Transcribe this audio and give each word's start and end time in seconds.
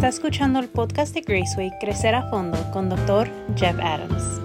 Está 0.00 0.08
escuchando 0.08 0.60
el 0.60 0.68
podcast 0.70 1.12
de 1.12 1.20
Graceway 1.20 1.70
Crecer 1.78 2.14
a 2.14 2.22
Fondo 2.30 2.56
con 2.72 2.88
Dr. 2.88 3.28
Jeff 3.54 3.78
Adams. 3.80 4.40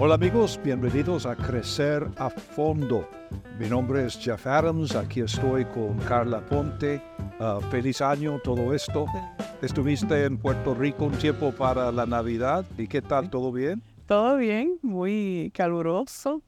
Hola 0.00 0.16
amigos, 0.16 0.58
bienvenidos 0.64 1.26
a 1.26 1.36
Crecer 1.36 2.08
a 2.16 2.28
Fondo. 2.28 3.08
Mi 3.60 3.68
nombre 3.68 4.04
es 4.04 4.18
Jeff 4.18 4.48
Adams, 4.48 4.96
aquí 4.96 5.20
estoy 5.20 5.64
con 5.66 5.96
Carla 5.98 6.40
Ponte. 6.40 7.00
Ah, 7.38 7.60
feliz 7.70 8.00
año, 8.00 8.40
todo 8.42 8.74
esto. 8.74 9.06
Estuviste 9.62 10.24
en 10.24 10.38
Puerto 10.38 10.74
Rico 10.74 11.04
un 11.04 11.12
tiempo 11.12 11.52
para 11.52 11.92
la 11.92 12.04
Navidad. 12.04 12.66
¿Y 12.76 12.88
qué 12.88 13.00
tal? 13.00 13.30
¿Todo 13.30 13.52
bien? 13.52 13.80
Todo 14.06 14.38
bien, 14.38 14.76
muy 14.82 15.52
caluroso. 15.54 16.42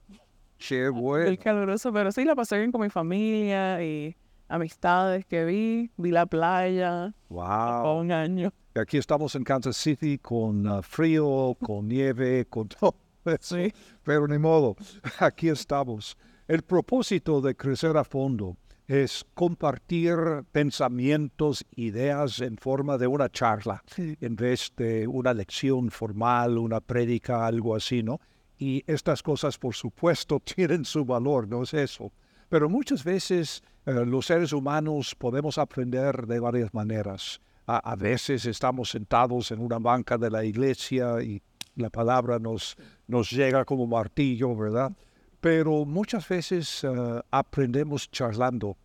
Qué 0.59 0.89
bueno. 0.89 1.27
Muy 1.27 1.39
caluroso, 1.39 1.93
pero 1.93 2.11
sí 2.11 2.25
la 2.25 2.35
pasé 2.35 2.59
bien 2.59 2.73
con 2.73 2.81
mi 2.81 2.91
familia 2.91 3.81
y 3.85 4.17
amistades 4.51 5.25
que 5.25 5.45
vi. 5.45 5.91
Vi 5.97 6.11
la 6.11 6.27
playa. 6.27 7.15
Wow. 7.29 8.01
Un 8.01 8.13
año. 8.13 8.53
Aquí 8.75 8.99
estamos 8.99 9.35
en 9.35 9.45
Kansas 9.45 9.77
City 9.77 10.19
con 10.19 10.67
ah, 10.67 10.83
frío, 10.83 11.57
con 11.61 11.89
nieve, 11.89 12.47
con 12.51 12.69
todo 12.81 12.95
eso. 13.25 13.57
Sí. 13.57 13.73
Pero 14.03 14.27
ni 14.29 14.39
modo, 14.39 14.77
aquí 15.19 15.49
estamos. 15.49 16.19
El 16.47 16.63
propósito 16.63 17.41
de 17.41 17.55
Crecer 17.55 17.97
a 17.97 18.05
Fondo 18.05 18.57
es 18.87 19.25
compartir 19.35 20.17
pensamientos, 20.51 21.65
ideas 21.77 22.41
en 22.41 22.57
forma 22.57 22.99
de 22.99 23.07
una 23.07 23.29
charla, 23.29 23.85
en 23.97 24.35
vez 24.35 24.73
de 24.77 25.07
una 25.07 25.33
lección 25.33 25.93
formal, 25.93 26.59
una 26.59 26.81
prédica, 26.81 27.47
algo 27.47 27.77
así, 27.77 28.03
¿no? 28.03 28.21
Y 28.59 28.83
estas 28.89 29.23
cosas, 29.23 29.59
por 29.59 29.75
supuesto, 29.75 30.41
tienen 30.45 30.85
su 30.85 31.05
valor, 31.05 31.47
no 31.47 31.63
es 31.63 31.73
eso. 31.73 32.13
Pero 32.49 32.69
muchas 32.69 33.05
veces 33.05 33.63
eh, 33.87 34.05
los 34.07 34.27
seres 34.27 34.53
humanos 34.53 35.15
podemos 35.15 35.59
aprender 35.59 36.27
de 36.27 36.41
varias 36.41 36.73
maneras. 36.75 37.41
A, 37.67 37.79
a 37.93 37.97
veces 37.97 38.47
estamos 38.47 38.91
sentados 38.91 39.51
en 39.51 39.61
una 39.61 39.79
banca 39.79 40.19
de 40.19 40.31
la 40.31 40.45
iglesia 40.45 41.23
y 41.23 41.41
la 41.77 41.89
palabra 41.91 42.39
nos, 42.39 42.77
nos 43.07 43.31
llega 43.31 43.65
como 43.65 43.87
martillo, 43.87 44.55
¿verdad? 44.57 44.93
Pero 45.41 45.85
muchas 45.85 46.29
veces 46.29 46.85
eh, 46.85 47.21
aprendemos 47.31 48.11
charlando 48.11 48.77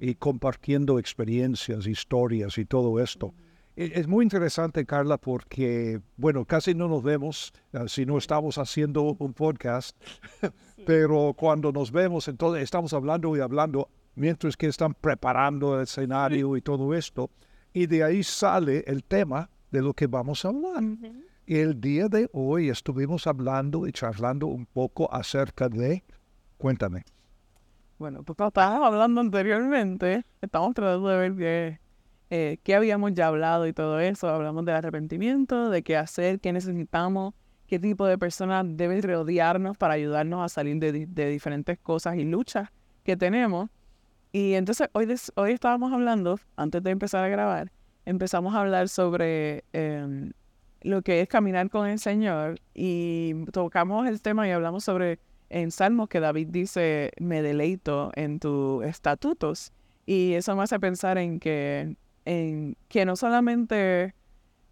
y 0.00 0.14
compartiendo 0.14 0.98
experiencias, 0.98 1.86
historias 1.86 2.58
y 2.58 2.64
todo 2.66 3.00
esto. 3.00 3.32
E- 3.76 3.92
Es 3.94 4.06
muy 4.06 4.22
interesante, 4.24 4.84
Carla, 4.84 5.16
porque, 5.18 6.00
bueno, 6.16 6.44
casi 6.44 6.74
no 6.74 6.86
nos 6.86 7.02
vemos 7.02 7.52
eh, 7.72 7.84
si 7.88 8.04
no 8.06 8.18
estamos 8.18 8.58
haciendo 8.58 9.02
un 9.18 9.32
podcast, 9.32 9.96
pero 10.86 11.34
cuando 11.36 11.72
nos 11.72 11.90
vemos, 11.90 12.28
entonces 12.28 12.62
estamos 12.62 12.92
hablando 12.92 13.36
y 13.36 13.40
hablando 13.40 13.88
mientras 14.14 14.56
que 14.56 14.66
están 14.66 14.94
preparando 14.94 15.76
el 15.76 15.82
escenario 15.82 16.56
y 16.56 16.60
todo 16.60 16.94
esto, 16.94 17.30
y 17.72 17.86
de 17.86 18.04
ahí 18.04 18.22
sale 18.22 18.84
el 18.86 19.02
tema 19.04 19.50
de 19.70 19.82
lo 19.82 19.92
que 19.92 20.06
vamos 20.06 20.44
a 20.44 20.48
hablar. 20.48 20.82
Y 21.46 21.58
el 21.58 21.80
día 21.80 22.08
de 22.08 22.30
hoy 22.32 22.70
estuvimos 22.70 23.26
hablando 23.26 23.86
y 23.86 23.92
charlando 23.92 24.46
un 24.46 24.66
poco 24.66 25.12
acerca 25.12 25.68
de, 25.68 26.04
cuéntame. 26.56 27.04
Bueno, 27.98 28.24
como 28.24 28.48
estábamos 28.48 28.86
hablando 28.86 29.20
anteriormente, 29.20 30.24
estamos 30.40 30.74
tratando 30.74 31.08
de 31.08 31.16
ver 31.16 31.36
qué, 31.36 31.80
eh, 32.30 32.58
qué 32.62 32.74
habíamos 32.74 33.12
ya 33.14 33.26
hablado 33.26 33.66
y 33.66 33.72
todo 33.72 34.00
eso. 34.00 34.28
Hablamos 34.28 34.64
del 34.64 34.76
arrepentimiento, 34.76 35.70
de 35.70 35.82
qué 35.82 35.96
hacer, 35.96 36.40
qué 36.40 36.52
necesitamos, 36.52 37.34
qué 37.66 37.78
tipo 37.78 38.06
de 38.06 38.16
personas 38.16 38.64
deben 38.68 39.02
rodearnos 39.02 39.76
para 39.76 39.94
ayudarnos 39.94 40.44
a 40.44 40.48
salir 40.48 40.78
de 40.78 41.30
diferentes 41.30 41.78
cosas 41.78 42.16
y 42.16 42.24
luchas 42.24 42.70
que 43.04 43.16
tenemos. 43.16 43.70
Y 44.34 44.54
entonces 44.54 44.88
hoy, 44.94 45.06
des- 45.06 45.30
hoy 45.36 45.52
estábamos 45.52 45.92
hablando, 45.92 46.40
antes 46.56 46.82
de 46.82 46.90
empezar 46.90 47.22
a 47.22 47.28
grabar, 47.28 47.70
empezamos 48.04 48.52
a 48.52 48.62
hablar 48.62 48.88
sobre 48.88 49.62
em, 49.72 50.32
lo 50.82 51.02
que 51.02 51.20
es 51.20 51.28
caminar 51.28 51.70
con 51.70 51.86
el 51.86 52.00
Señor 52.00 52.56
y 52.74 53.44
tocamos 53.52 54.08
el 54.08 54.20
tema 54.20 54.48
y 54.48 54.50
hablamos 54.50 54.82
sobre 54.82 55.20
en 55.50 55.70
Salmos 55.70 56.08
que 56.08 56.18
David 56.18 56.48
dice, 56.50 57.12
me 57.20 57.42
deleito 57.42 58.10
en 58.16 58.40
tus 58.40 58.84
estatutos. 58.84 59.72
Y 60.04 60.32
eso 60.32 60.56
me 60.56 60.64
hace 60.64 60.80
pensar 60.80 61.16
en 61.16 61.38
que, 61.38 61.96
en 62.24 62.76
que 62.88 63.04
no 63.04 63.14
solamente 63.14 64.16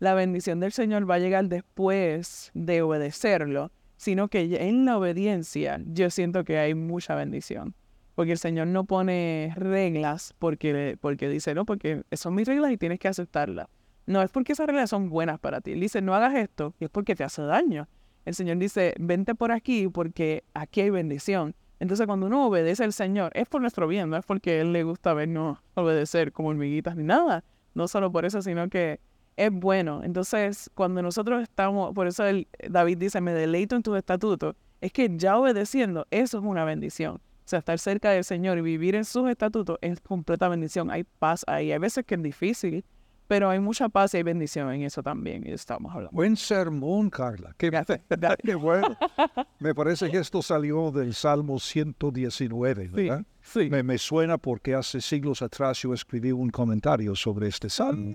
la 0.00 0.14
bendición 0.14 0.58
del 0.58 0.72
Señor 0.72 1.08
va 1.08 1.14
a 1.14 1.18
llegar 1.20 1.44
después 1.48 2.50
de 2.54 2.82
obedecerlo, 2.82 3.70
sino 3.96 4.26
que 4.26 4.40
en 4.68 4.86
la 4.86 4.98
obediencia 4.98 5.80
yo 5.86 6.10
siento 6.10 6.42
que 6.42 6.58
hay 6.58 6.74
mucha 6.74 7.14
bendición. 7.14 7.76
Porque 8.14 8.32
el 8.32 8.38
Señor 8.38 8.66
no 8.66 8.84
pone 8.84 9.52
reglas 9.56 10.34
porque, 10.38 10.98
porque 11.00 11.28
dice, 11.28 11.54
no, 11.54 11.64
porque 11.64 12.02
son 12.12 12.34
mis 12.34 12.46
reglas 12.46 12.70
y 12.72 12.76
tienes 12.76 12.98
que 12.98 13.08
aceptarlas. 13.08 13.68
No 14.06 14.20
es 14.20 14.30
porque 14.30 14.52
esas 14.52 14.66
reglas 14.66 14.90
son 14.90 15.08
buenas 15.08 15.38
para 15.38 15.60
ti. 15.60 15.72
Él 15.72 15.80
dice, 15.80 16.02
no 16.02 16.14
hagas 16.14 16.34
esto 16.34 16.74
es 16.80 16.90
porque 16.90 17.14
te 17.14 17.24
hace 17.24 17.42
daño. 17.42 17.88
El 18.24 18.34
Señor 18.34 18.58
dice, 18.58 18.94
vente 18.98 19.34
por 19.34 19.50
aquí 19.52 19.88
porque 19.88 20.44
aquí 20.54 20.82
hay 20.82 20.90
bendición. 20.90 21.54
Entonces 21.80 22.06
cuando 22.06 22.26
uno 22.26 22.46
obedece 22.46 22.84
al 22.84 22.92
Señor, 22.92 23.32
es 23.34 23.48
por 23.48 23.60
nuestro 23.60 23.88
bien, 23.88 24.10
no 24.10 24.16
es 24.16 24.24
porque 24.24 24.60
Él 24.60 24.72
le 24.72 24.84
gusta 24.84 25.14
vernos 25.14 25.58
obedecer 25.74 26.32
como 26.32 26.50
hormiguitas 26.50 26.96
ni 26.96 27.04
nada. 27.04 27.44
No 27.74 27.88
solo 27.88 28.12
por 28.12 28.24
eso, 28.24 28.42
sino 28.42 28.68
que 28.68 29.00
es 29.36 29.50
bueno. 29.50 30.02
Entonces 30.04 30.70
cuando 30.74 31.00
nosotros 31.02 31.42
estamos, 31.42 31.94
por 31.94 32.06
eso 32.06 32.24
el- 32.26 32.46
David 32.68 32.98
dice, 32.98 33.20
me 33.20 33.32
deleito 33.32 33.74
en 33.74 33.82
tus 33.82 33.96
estatutos, 33.96 34.54
es 34.80 34.92
que 34.92 35.08
ya 35.16 35.38
obedeciendo, 35.38 36.06
eso 36.10 36.38
es 36.38 36.44
una 36.44 36.64
bendición. 36.64 37.20
O 37.44 37.48
sea, 37.48 37.58
estar 37.58 37.78
cerca 37.78 38.10
del 38.10 38.24
Señor 38.24 38.58
y 38.58 38.60
vivir 38.62 38.94
en 38.94 39.04
sus 39.04 39.28
estatutos 39.28 39.78
es 39.80 40.00
completa 40.00 40.48
bendición. 40.48 40.90
Hay 40.90 41.04
paz 41.04 41.44
ahí. 41.46 41.72
Hay 41.72 41.78
veces 41.78 42.04
que 42.06 42.14
es 42.14 42.22
difícil, 42.22 42.84
pero 43.26 43.50
hay 43.50 43.58
mucha 43.58 43.88
paz 43.88 44.14
y 44.14 44.18
hay 44.18 44.22
bendición 44.22 44.72
en 44.72 44.82
eso 44.82 45.02
también. 45.02 45.44
Y 45.46 45.50
estamos 45.50 45.92
hablando. 45.92 46.14
Buen 46.14 46.36
sermón, 46.36 47.10
Carla. 47.10 47.54
Qué, 47.58 47.70
qué 48.44 48.54
bueno. 48.54 48.96
Me 49.58 49.74
parece 49.74 50.10
que 50.10 50.18
esto 50.18 50.40
salió 50.40 50.90
del 50.92 51.14
Salmo 51.14 51.58
119, 51.58 52.84
Sí, 52.84 52.88
¿verdad? 52.92 53.24
sí. 53.40 53.68
Me, 53.70 53.82
me 53.82 53.98
suena 53.98 54.38
porque 54.38 54.74
hace 54.74 55.00
siglos 55.00 55.42
atrás 55.42 55.80
yo 55.82 55.92
escribí 55.94 56.30
un 56.32 56.50
comentario 56.50 57.14
sobre 57.16 57.48
este 57.48 57.68
salmo. 57.68 58.14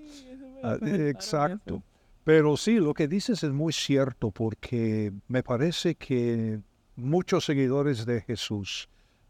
Ah, 0.62 0.76
exacto. 0.82 1.82
Pero 2.24 2.56
sí, 2.56 2.76
lo 2.78 2.92
que 2.94 3.08
dices 3.08 3.42
es 3.42 3.52
muy 3.52 3.72
cierto 3.72 4.30
porque 4.30 5.12
me 5.28 5.42
parece 5.42 5.94
que 5.94 6.60
muchos 6.96 7.44
seguidores 7.44 8.04
de 8.04 8.20
Jesús 8.22 8.88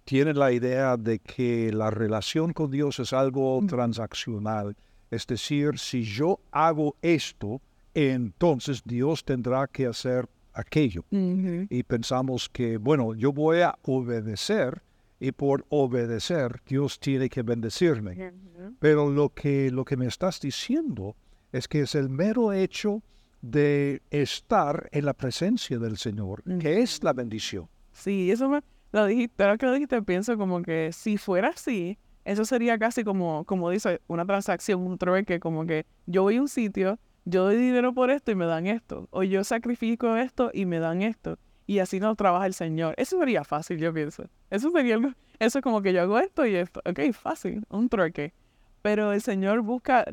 tienen 0.09 0.39
la 0.39 0.53
idea 0.53 0.97
de 0.97 1.19
que 1.19 1.71
la 1.71 1.91
relación 1.91 2.55
con 2.55 2.71
Dios 2.71 2.99
es 2.99 3.13
algo 3.13 3.61
transaccional. 3.69 4.75
Es 5.11 5.27
decir, 5.27 5.79
si 5.79 6.03
yo 6.03 6.41
hago 6.51 6.97
esto, 7.03 7.61
entonces 7.93 8.83
Dios 8.87 9.23
tendrá 9.23 9.67
que 9.67 9.85
hacer 9.85 10.27
aquello. 10.55 11.05
Y 11.11 11.83
pensamos 11.83 12.49
que, 12.49 12.79
bueno, 12.79 13.15
yo 13.15 13.35
voy 13.35 13.61
a 13.61 13.79
obedecer 13.83 14.81
y 15.21 15.33
por 15.33 15.67
obedecer 15.69 16.63
Dios 16.67 16.99
tiene 16.99 17.29
que 17.29 17.43
bendecirme. 17.43 18.33
Pero 18.79 19.11
lo 19.11 19.29
que, 19.35 19.71
lo 19.71 19.85
que 19.85 19.99
me 19.99 20.07
estás 20.07 20.41
diciendo 20.41 21.17
es 21.53 21.69
que 21.69 21.81
es 21.81 21.95
el 21.95 22.09
mero 22.09 22.55
hecho 22.55 23.03
de 23.43 24.01
estar 24.11 24.89
en 24.91 25.05
la 25.05 25.13
presencia 25.13 25.79
del 25.79 25.99
Señor, 25.99 26.43
que 26.59 26.81
es 26.81 27.05
la 27.05 27.13
bendición. 27.13 27.69
Sí, 27.93 28.31
eso 28.31 28.49
me 28.49 28.63
lo 28.93 29.07
dijiste, 29.07 29.43
ahora 29.43 29.59
que 29.59 29.67
lo 29.67 29.73
dijiste, 29.73 30.03
pienso 30.03 30.37
como 30.37 30.63
que 30.63 30.91
si 30.93 31.17
fuera 31.19 31.49
así, 31.49 31.99
eso 32.25 32.45
sería 32.45 32.79
casi 32.79 33.05
como, 33.05 33.45
como 33.45 33.71
dice, 33.71 34.01
una 34.07 34.27
transacción, 34.27 34.83
un 34.83 34.99
trueque, 34.99 35.41
como 35.41 35.67
que 35.67 35.87
yo 36.07 36.23
voy 36.23 36.37
a 36.37 36.41
un 36.43 36.49
sitio, 36.49 36.99
yo 37.25 37.45
doy 37.45 37.57
dinero 37.57 37.93
por 37.93 38.11
esto 38.11 38.31
y 38.31 38.35
me 38.35 38.47
dan 38.47 38.67
esto, 38.67 39.09
o 39.11 39.23
yo 39.23 39.45
sacrifico 39.45 40.17
esto 40.17 40.51
y 40.53 40.67
me 40.67 40.79
dan 40.79 41.03
esto, 41.03 41.39
y 41.67 41.81
así 41.81 42.01
no 42.01 42.15
trabaja 42.17 42.47
el 42.47 42.55
Señor. 42.55 42.95
Eso 42.97 43.19
sería 43.19 43.45
fácil, 43.45 43.79
yo 43.79 43.93
pienso. 43.93 44.25
Eso 44.51 44.71
sería 44.71 44.95
algo, 44.95 45.13
eso 45.39 45.59
es 45.59 45.63
como 45.63 45.83
que 45.83 45.93
yo 45.93 46.01
hago 46.03 46.19
esto 46.19 46.47
y 46.47 46.55
esto, 46.55 46.81
ok, 46.85 47.13
fácil, 47.13 47.65
un 47.69 47.89
trueque. 47.89 48.33
Pero 48.81 49.13
el 49.13 49.21
Señor 49.21 49.61
busca 49.61 50.07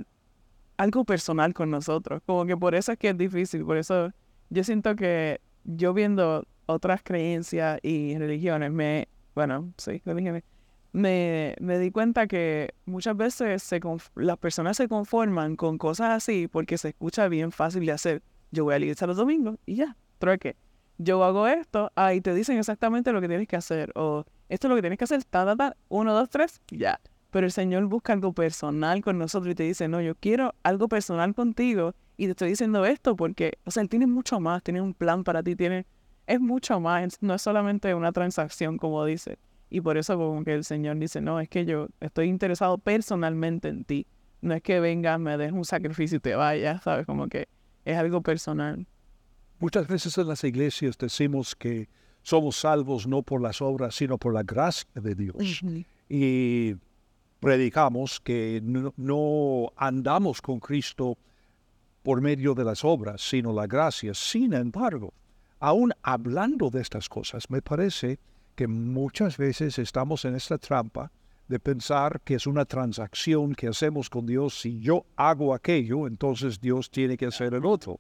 algo 0.78 1.06
personal 1.06 1.54
con 1.54 1.72
nosotros, 1.72 2.22
como 2.26 2.46
que 2.46 2.58
por 2.58 2.76
eso 2.76 2.92
es 2.92 2.98
que 2.98 3.10
es 3.10 3.18
difícil, 3.18 3.64
por 3.64 3.78
eso 3.78 4.12
yo 4.50 4.64
siento 4.64 4.96
que 4.96 5.40
yo 5.64 5.94
viendo 5.94 6.46
otras 6.66 7.02
creencias 7.04 7.80
y 7.84 8.18
religiones, 8.18 8.72
me, 8.72 9.08
bueno, 9.34 9.74
sí, 9.78 10.02
religiones, 10.06 10.44
me, 10.92 11.56
me 11.60 11.78
di 11.78 11.92
cuenta 11.92 12.28
que 12.28 12.74
muchas 12.86 13.18
veces 13.18 13.62
se 13.64 13.82
las 14.16 14.38
personas 14.38 14.78
se 14.78 14.88
conforman 14.88 15.56
con 15.56 15.78
cosas 15.78 16.12
así 16.12 16.48
porque 16.48 16.78
se 16.78 16.90
escucha 16.90 17.28
bien 17.28 17.52
fácil 17.52 17.86
de 17.86 17.92
hacer. 17.92 18.24
Yo 18.52 18.64
voy 18.64 18.76
a 18.76 18.78
iglesia 18.78 19.06
los 19.06 19.18
domingos 19.18 19.58
y 19.66 19.76
ya, 19.76 19.98
trueque. 20.20 20.56
Yo 20.98 21.22
hago 21.26 21.48
esto, 21.48 21.92
ahí 21.96 22.22
te 22.22 22.34
dicen 22.34 22.58
exactamente 22.58 23.12
lo 23.12 23.20
que 23.20 23.28
tienes 23.28 23.50
que 23.50 23.58
hacer, 23.58 23.92
o 23.96 24.24
esto 24.48 24.68
es 24.68 24.70
lo 24.70 24.76
que 24.76 24.82
tienes 24.82 24.98
que 24.98 25.04
hacer, 25.04 25.24
ta, 25.26 25.46
ta, 25.46 25.56
ta, 25.58 25.76
uno, 25.90 26.14
dos, 26.14 26.30
tres, 26.30 26.62
ya. 26.70 27.02
Pero 27.32 27.46
el 27.46 27.52
Señor 27.52 27.84
busca 27.88 28.14
algo 28.14 28.32
personal 28.32 29.02
con 29.02 29.18
nosotros 29.18 29.52
y 29.52 29.56
te 29.56 29.64
dice, 29.64 29.90
no, 29.90 30.00
yo 30.00 30.16
quiero 30.16 30.56
algo 30.64 30.88
personal 30.88 31.36
contigo 31.36 31.94
y 32.16 32.26
te 32.26 32.32
estoy 32.32 32.50
diciendo 32.50 32.86
esto 32.86 33.18
porque, 33.18 33.58
o 33.66 33.72
sea, 33.72 33.84
Él 33.84 33.90
tiene 33.90 34.08
mucho 34.08 34.40
más, 34.40 34.64
tiene 34.64 34.80
un 34.80 34.94
plan 34.94 35.26
para 35.26 35.44
ti, 35.44 35.58
tiene, 35.58 35.86
es 36.28 36.40
mucho 36.40 36.80
más, 36.80 37.18
no 37.22 37.36
es 37.36 37.42
solamente 37.42 37.94
una 37.94 38.12
transacción 38.12 38.78
como 38.78 39.06
dice. 39.06 39.38
Y 39.70 39.82
por 39.82 39.98
eso 39.98 40.18
como 40.18 40.44
que 40.44 40.54
el 40.54 40.64
Señor 40.64 40.98
dice, 40.98 41.22
no, 41.22 41.40
es 41.40 41.50
que 41.50 41.66
yo 41.66 41.88
estoy 42.00 42.28
interesado 42.28 42.78
personalmente 42.78 43.68
en 43.68 43.84
ti. 43.84 44.08
No 44.42 44.54
es 44.54 44.62
que 44.62 44.80
vengas, 44.80 45.20
me 45.20 45.38
des 45.38 45.52
un 45.52 45.66
sacrificio 45.66 46.18
y 46.18 46.20
te 46.20 46.36
vayas, 46.36 46.84
¿sabes? 46.84 47.06
Como 47.06 47.28
que 47.28 47.48
es 47.84 47.98
algo 47.98 48.22
personal. 48.22 48.86
Muchas 49.60 49.88
veces 49.88 50.18
en 50.18 50.28
las 50.28 50.44
iglesias 50.44 50.98
decimos 50.98 51.56
que 51.56 51.90
somos 52.22 52.58
salvos 52.58 53.08
no 53.08 53.22
por 53.24 53.42
las 53.42 53.62
obras, 53.62 53.96
sino 53.96 54.18
por 54.18 54.34
la 54.34 54.44
gracia 54.44 54.90
de 54.94 55.16
Dios. 55.16 55.62
Y 56.10 56.76
predicamos 57.40 58.20
que 58.20 58.62
no, 58.64 58.94
no, 58.98 59.72
andamos 59.76 60.42
con 60.42 60.60
Cristo 60.60 61.18
por 62.04 62.22
medio 62.22 62.54
de 62.54 62.64
las 62.64 62.84
obras, 62.84 63.22
sino 63.22 63.52
la 63.52 63.66
gracia. 63.66 64.14
Sin 64.14 64.54
embargo, 64.54 65.14
aún 65.66 65.94
hablando 66.04 66.70
de 66.70 66.80
estas 66.80 67.10
cosas, 67.10 67.50
me 67.50 67.60
parece 67.60 68.20
que 68.56 68.68
muchas 68.68 69.36
veces 69.38 69.80
estamos 69.80 70.24
en 70.24 70.36
esta 70.36 70.60
trampa 70.60 71.12
de 71.48 71.60
pensar 71.60 72.22
que 72.22 72.36
es 72.36 72.46
una 72.46 72.66
transacción 72.66 73.56
que 73.56 73.70
hacemos 73.70 74.12
con 74.12 74.28
Dios. 74.28 74.62
Si 74.62 74.80
yo 74.80 75.08
hago 75.16 75.56
aquello, 75.56 76.06
entonces 76.06 76.62
Dios 76.62 76.92
tiene 76.92 77.18
que 77.18 77.26
hacer 77.26 77.56
el 77.56 77.66
otro. 77.66 78.00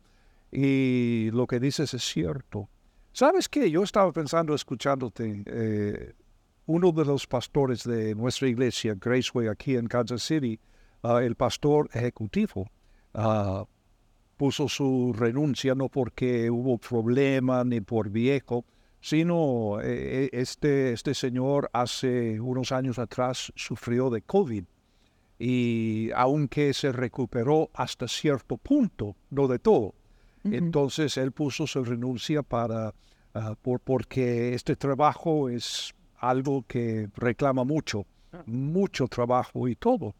Y 0.52 1.32
lo 1.32 1.48
que 1.48 1.60
dices 1.60 1.92
es 1.96 2.04
cierto. 2.04 2.70
¿Sabes 3.14 3.50
qué? 3.50 3.72
Yo 3.72 3.82
estaba 3.82 4.12
pensando, 4.12 4.54
escuchándote, 4.54 5.44
eh, 5.48 6.14
uno 6.68 6.92
de 6.92 7.04
los 7.04 7.26
pastores 7.26 7.84
de 7.84 8.14
nuestra 8.14 8.48
iglesia, 8.48 8.96
Graceway, 8.96 9.48
aquí 9.48 9.76
en 9.76 9.88
Kansas 9.88 10.22
City, 10.22 10.60
uh, 11.02 11.18
el 11.18 11.34
pastor 11.34 11.90
ejecutivo, 11.94 12.70
uh, 13.16 13.66
puso 14.38 14.68
su 14.68 15.14
renuncia 15.14 15.76
no 15.76 15.90
porque 15.90 16.50
hubo 16.50 16.78
problema 16.78 17.64
ni 17.64 17.82
por 17.82 18.10
viejo, 18.10 18.66
sino 19.02 19.80
eh, 19.82 20.30
este, 20.32 20.94
este 20.94 21.14
señor 21.14 21.70
hace 21.74 22.40
unos 22.40 22.72
años 22.72 22.98
atrás 23.00 23.52
sufrió 23.56 24.10
de 24.10 24.22
COVID 24.22 24.64
y 25.38 26.10
aunque 26.16 26.74
se 26.74 26.92
recuperó 26.92 27.70
hasta 27.74 28.08
cierto 28.08 28.58
punto, 28.58 29.16
no 29.30 29.48
de 29.48 29.60
todo, 29.60 29.94
entonces 30.44 31.18
él 31.18 31.32
puso 31.32 31.66
su 31.66 31.84
renuncia 31.84 32.44
para, 32.44 32.90
uh, 33.34 33.56
por, 33.62 33.80
porque 33.80 34.54
este 34.54 34.76
trabajo 34.76 35.50
es 35.50 35.94
algo 36.18 36.64
que 36.68 37.10
reclama 37.16 37.64
mucho, 37.64 38.06
ah. 38.32 38.44
mucho 38.46 39.08
trabajo 39.08 39.68
y 39.68 39.76
todo. 39.76 40.14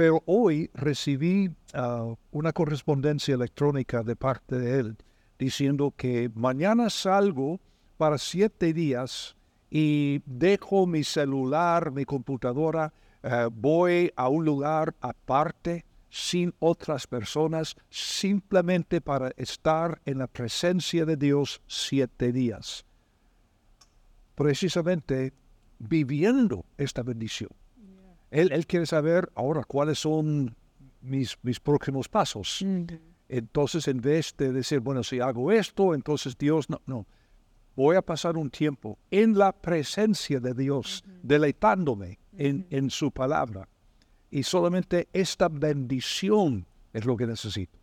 Pero 0.00 0.22
hoy 0.24 0.70
recibí 0.72 1.48
uh, 1.74 2.16
una 2.30 2.54
correspondencia 2.54 3.34
electrónica 3.34 4.02
de 4.02 4.16
parte 4.16 4.58
de 4.58 4.80
él 4.80 4.96
diciendo 5.38 5.92
que 5.94 6.30
mañana 6.34 6.88
salgo 6.88 7.60
para 7.98 8.16
siete 8.16 8.72
días 8.72 9.36
y 9.68 10.22
dejo 10.24 10.86
mi 10.86 11.04
celular, 11.04 11.90
mi 11.90 12.06
computadora, 12.06 12.94
uh, 13.22 13.50
voy 13.52 14.10
a 14.16 14.30
un 14.30 14.46
lugar 14.46 14.94
aparte, 15.02 15.84
sin 16.08 16.54
otras 16.60 17.06
personas, 17.06 17.76
simplemente 17.90 19.02
para 19.02 19.32
estar 19.36 20.00
en 20.06 20.16
la 20.16 20.28
presencia 20.28 21.04
de 21.04 21.18
Dios 21.18 21.60
siete 21.66 22.32
días. 22.32 22.86
Precisamente 24.34 25.34
viviendo 25.78 26.64
esta 26.78 27.02
bendición. 27.02 27.50
Él, 28.30 28.52
él, 28.52 28.66
quiere 28.66 28.86
saber 28.86 29.30
ahora 29.34 29.64
cuáles 29.64 29.98
son 29.98 30.54
mis, 31.00 31.36
mis 31.42 31.60
próximos 31.60 32.08
pasos. 32.08 32.64
Entonces, 33.28 33.88
en 33.88 34.00
vez 34.00 34.34
de 34.36 34.52
decir, 34.52 34.80
bueno, 34.80 35.02
si 35.02 35.20
hago 35.20 35.52
esto, 35.52 35.94
entonces 35.94 36.36
Dios, 36.36 36.68
no, 36.68 36.80
no. 36.86 37.06
Voy 37.76 37.96
a 37.96 38.02
pasar 38.02 38.36
un 38.36 38.50
tiempo 38.50 38.98
en 39.10 39.38
la 39.38 39.52
presencia 39.52 40.40
de 40.40 40.52
Dios, 40.54 41.04
deleitándome 41.22 42.18
en, 42.36 42.66
en, 42.70 42.90
su 42.90 43.10
palabra. 43.10 43.68
Y 44.30 44.42
solamente 44.42 45.08
esta 45.12 45.48
bendición 45.48 46.66
es 46.92 47.04
lo 47.04 47.16
que 47.16 47.26
necesito. 47.26 47.78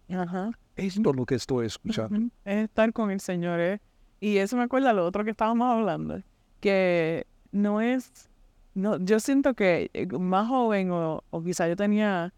Es 0.75 0.97
lo 0.97 1.25
que 1.25 1.35
estoy 1.35 1.65
escuchando. 1.65 2.29
Es 2.45 2.65
estar 2.65 2.93
con 2.93 3.09
el 3.09 3.19
Señor. 3.19 3.59
¿eh? 3.59 3.81
Y 4.19 4.37
eso 4.37 4.55
me 4.57 4.63
acuerda 4.63 4.93
lo 4.93 5.05
otro 5.05 5.23
que 5.23 5.31
estábamos 5.31 5.71
hablando, 5.71 6.21
que 6.59 7.25
no 7.51 7.81
es, 7.81 8.29
no, 8.77 8.99
yo 8.99 9.19
siento 9.19 9.55
que 9.55 9.89
eh, 9.93 10.05
más 10.19 10.47
joven 10.47 10.91
o, 10.91 11.23
o 11.31 11.43
quizá 11.43 11.67
yo 11.67 11.75
tenía 11.75 12.31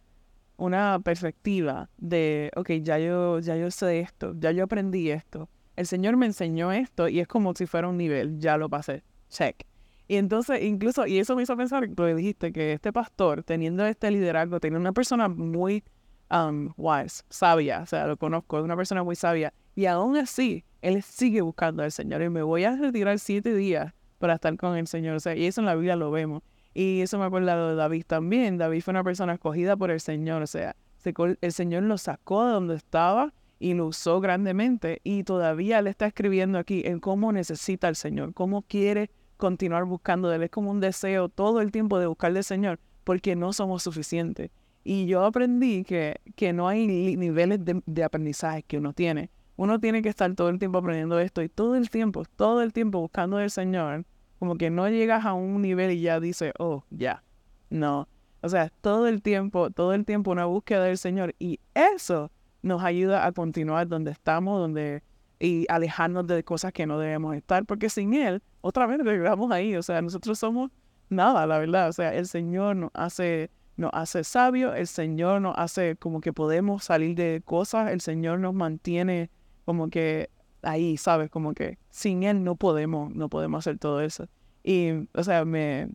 una 0.56 1.00
perspectiva 1.04 1.90
de, 1.98 2.50
ok, 2.56 2.72
ya 2.82 2.98
yo, 2.98 3.40
ya 3.40 3.58
yo 3.58 3.70
sé 3.72 4.00
esto, 4.00 4.34
ya 4.40 4.52
yo 4.52 4.64
aprendí 4.64 5.12
esto, 5.12 5.50
el 5.76 5.86
Señor 5.86 6.16
me 6.16 6.26
enseñó 6.26 6.72
esto 6.72 7.10
y 7.10 7.20
es 7.20 7.28
como 7.28 7.54
si 7.56 7.66
fuera 7.66 7.90
un 7.90 7.98
nivel, 7.98 8.40
ya 8.40 8.56
lo 8.58 8.70
pasé, 8.70 9.04
check. 9.30 9.64
Y 10.08 10.16
entonces, 10.16 10.64
incluso, 10.64 11.06
y 11.06 11.20
eso 11.20 11.36
me 11.36 11.44
hizo 11.44 11.58
pensar, 11.58 11.88
tú 11.94 12.06
dijiste 12.06 12.54
que 12.54 12.74
este 12.74 12.94
pastor, 12.94 13.44
teniendo 13.44 13.86
este 13.86 14.10
liderazgo, 14.10 14.62
tenía 14.62 14.80
una 14.80 14.94
persona 14.94 15.28
muy 15.28 15.84
um, 16.32 16.70
wise, 16.78 17.24
sabia, 17.30 17.82
o 17.82 17.86
sea, 17.86 18.08
lo 18.08 18.16
conozco, 18.16 18.58
es 18.58 18.64
una 18.64 18.78
persona 18.78 19.04
muy 19.04 19.16
sabia, 19.16 19.54
y 19.76 19.86
aún 19.88 20.16
así, 20.18 20.64
él 20.82 21.04
sigue 21.04 21.42
buscando 21.42 21.84
al 21.84 21.92
Señor. 21.92 22.22
Y 22.22 22.30
me 22.30 22.42
voy 22.42 22.64
a 22.64 22.76
retirar 22.76 23.20
siete 23.20 23.54
días 23.54 23.94
para 24.20 24.36
estar 24.36 24.56
con 24.58 24.78
el 24.78 24.88
Señor. 24.88 25.16
O 25.16 25.20
sea, 25.20 25.36
y 25.36 25.46
eso 25.46 25.62
en 25.62 25.66
la 25.66 25.76
Biblia 25.76 25.96
lo 25.96 26.12
vemos. 26.12 26.44
Y 26.74 27.02
eso 27.02 27.18
me 27.18 27.26
acuerdo 27.26 27.70
de 27.70 27.76
David 27.76 28.04
también. 28.06 28.58
David 28.58 28.82
fue 28.82 28.92
una 28.92 29.04
persona 29.04 29.34
escogida 29.34 29.76
por 29.76 29.90
el 29.90 30.00
Señor. 30.00 30.44
O 30.44 30.48
sea, 30.48 30.76
el 31.42 31.52
Señor 31.52 31.84
lo 31.84 31.98
sacó 31.98 32.46
de 32.46 32.54
donde 32.54 32.76
estaba 32.76 33.34
y 33.58 33.74
lo 33.74 33.88
usó 33.88 34.22
grandemente. 34.22 35.02
Y 35.04 35.24
todavía 35.24 35.82
le 35.82 35.90
está 35.90 36.06
escribiendo 36.06 36.60
aquí 36.60 36.84
en 36.86 37.00
cómo 37.00 37.32
necesita 37.32 37.88
al 37.88 37.96
Señor, 37.96 38.34
cómo 38.34 38.62
quiere 38.62 39.10
continuar 39.38 39.86
buscando 39.86 40.30
de 40.30 40.36
él. 40.36 40.44
Es 40.44 40.52
como 40.52 40.70
un 40.70 40.80
deseo 40.80 41.30
todo 41.30 41.62
el 41.62 41.72
tiempo 41.72 41.98
de 41.98 42.08
buscar 42.08 42.36
al 42.36 42.44
Señor, 42.44 42.80
porque 43.04 43.36
no 43.36 43.54
somos 43.54 43.84
suficientes. 43.84 44.52
Y 44.84 45.08
yo 45.08 45.26
aprendí 45.26 45.84
que, 45.84 46.22
que 46.36 46.54
no 46.54 46.68
hay 46.68 46.88
niveles 46.88 47.64
de, 47.66 47.82
de 47.86 48.04
aprendizaje 48.04 48.64
que 48.64 48.78
uno 48.78 48.94
tiene 48.94 49.30
uno 49.60 49.78
tiene 49.78 50.02
que 50.02 50.08
estar 50.08 50.34
todo 50.36 50.48
el 50.48 50.58
tiempo 50.58 50.78
aprendiendo 50.78 51.20
esto 51.20 51.42
y 51.42 51.50
todo 51.50 51.76
el 51.76 51.90
tiempo, 51.90 52.24
todo 52.38 52.62
el 52.62 52.72
tiempo 52.72 53.02
buscando 53.02 53.36
al 53.36 53.52
Señor, 53.52 54.06
como 54.40 54.56
que 54.56 54.70
no 54.70 54.88
llegas 54.88 55.26
a 55.26 55.34
un 55.34 55.62
nivel 55.62 55.92
y 55.92 56.00
ya 56.00 56.22
dices, 56.22 56.54
oh, 56.60 56.86
ya, 56.92 57.24
no. 57.70 58.08
O 58.40 58.48
sea, 58.48 58.72
todo 58.80 59.06
el 59.08 59.22
tiempo, 59.22 59.70
todo 59.70 59.94
el 59.94 60.06
tiempo 60.06 60.32
una 60.32 60.46
búsqueda 60.46 60.86
del 60.86 60.98
Señor 60.98 61.36
y 61.40 61.60
eso 61.74 62.32
nos 62.62 62.82
ayuda 62.82 63.26
a 63.26 63.34
continuar 63.34 63.90
donde 63.90 64.12
estamos, 64.12 64.62
donde 64.62 65.04
y 65.42 65.66
alejarnos 65.68 66.26
de 66.26 66.42
cosas 66.46 66.72
que 66.72 66.88
no 66.88 66.98
debemos 66.98 67.36
estar, 67.36 67.66
porque 67.66 67.90
sin 67.90 68.14
Él, 68.14 68.42
otra 68.62 68.88
vez 68.88 69.04
regresamos 69.04 69.52
ahí, 69.52 69.76
o 69.76 69.84
sea, 69.84 70.02
nosotros 70.02 70.40
somos 70.40 70.72
nada, 71.10 71.46
la 71.46 71.60
verdad, 71.60 71.90
o 71.90 71.94
sea, 71.94 72.14
el 72.14 72.28
Señor 72.28 72.78
nos 72.78 72.92
hace, 72.94 73.52
nos 73.76 73.92
hace 73.94 74.24
sabios, 74.24 74.74
el 74.78 74.88
Señor 74.88 75.42
nos 75.42 75.58
hace 75.58 75.98
como 75.98 76.22
que 76.22 76.32
podemos 76.32 76.86
salir 76.86 77.14
de 77.18 77.42
cosas, 77.44 77.92
el 77.92 78.00
Señor 78.00 78.40
nos 78.40 78.54
mantiene 78.54 79.30
como 79.70 79.92
que 79.92 80.32
ahí, 80.64 80.98
¿sabes? 80.98 81.30
Como 81.30 81.54
que 81.54 81.78
sin 81.92 82.24
él 82.24 82.44
no 82.44 82.56
podemos, 82.56 83.14
no 83.14 83.30
podemos 83.30 83.60
hacer 83.60 83.78
todo 83.78 84.02
eso. 84.02 84.28
Y, 84.64 85.08
o 85.14 85.24
sea, 85.24 85.46
me 85.46 85.90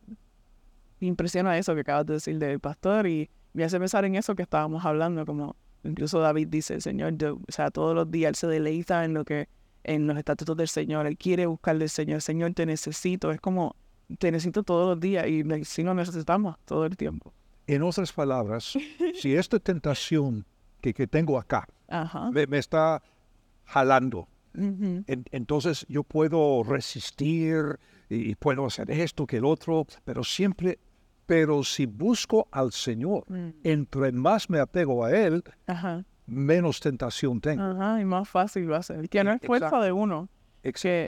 impresiona 1.00 1.58
eso 1.58 1.74
que 1.74 1.80
acabas 1.80 2.06
de 2.06 2.12
decir 2.14 2.38
del 2.38 2.60
pastor 2.60 3.08
y 3.08 3.28
me 3.52 3.64
hace 3.64 3.80
pensar 3.80 4.04
en 4.04 4.14
eso 4.14 4.36
que 4.36 4.44
estábamos 4.44 4.84
hablando, 4.84 5.26
como 5.26 5.56
incluso 5.82 6.20
David 6.20 6.46
dice, 6.46 6.74
el 6.74 6.82
Señor, 6.82 7.14
o 7.20 7.50
sea, 7.50 7.72
todos 7.72 7.96
los 7.96 8.08
días 8.12 8.28
él 8.28 8.34
se 8.36 8.46
deleita 8.46 9.04
en 9.04 9.12
lo 9.12 9.24
que, 9.24 9.48
en 9.82 10.06
los 10.06 10.16
estatutos 10.16 10.56
del 10.56 10.68
Señor, 10.68 11.08
él 11.08 11.16
quiere 11.18 11.46
buscar 11.46 11.76
del 11.76 11.90
Señor, 11.90 12.22
Señor, 12.22 12.54
te 12.54 12.66
necesito, 12.66 13.32
es 13.32 13.40
como, 13.40 13.74
te 14.20 14.30
necesito 14.30 14.62
todos 14.62 14.90
los 14.90 15.00
días 15.00 15.26
y 15.26 15.42
si 15.64 15.82
no 15.82 15.94
necesitamos 15.94 16.58
todo 16.64 16.86
el 16.86 16.96
tiempo. 16.96 17.32
En 17.66 17.82
otras 17.82 18.12
palabras, 18.12 18.78
si 19.14 19.34
esta 19.34 19.58
tentación 19.58 20.46
que, 20.80 20.94
que 20.94 21.08
tengo 21.08 21.40
acá 21.40 21.66
Me, 22.30 22.46
me, 22.46 22.58
está 22.58 23.02
jalando. 23.64 24.28
entonces 24.56 25.84
yo 25.88 26.04
puedo 26.04 26.62
resistir 26.62 27.78
y 28.08 28.34
puedo 28.36 28.66
hacer 28.66 28.90
esto 28.90 29.26
que 29.26 29.38
el 29.38 29.44
otro, 29.44 29.86
pero 30.04 30.22
siempre, 30.22 30.78
pero 31.26 31.64
si 31.64 31.86
busco 31.86 32.48
al 32.52 32.72
Señor, 32.72 33.24
mm. 33.28 33.48
entre 33.64 34.12
más 34.12 34.48
me 34.48 34.60
apego 34.60 35.04
a 35.04 35.10
Él, 35.12 35.42
menos 36.26 36.80
tentación 36.80 37.40
tengo. 37.40 37.98
y 37.98 38.04
más 38.04 38.28
fácil 38.28 38.70
va 38.70 38.78
a 38.78 38.82
ser. 38.82 39.08
Que 39.08 39.24
no 39.24 39.32
es 39.32 39.40
fuerza 39.42 39.80
de 39.80 39.92
uno. 39.92 40.28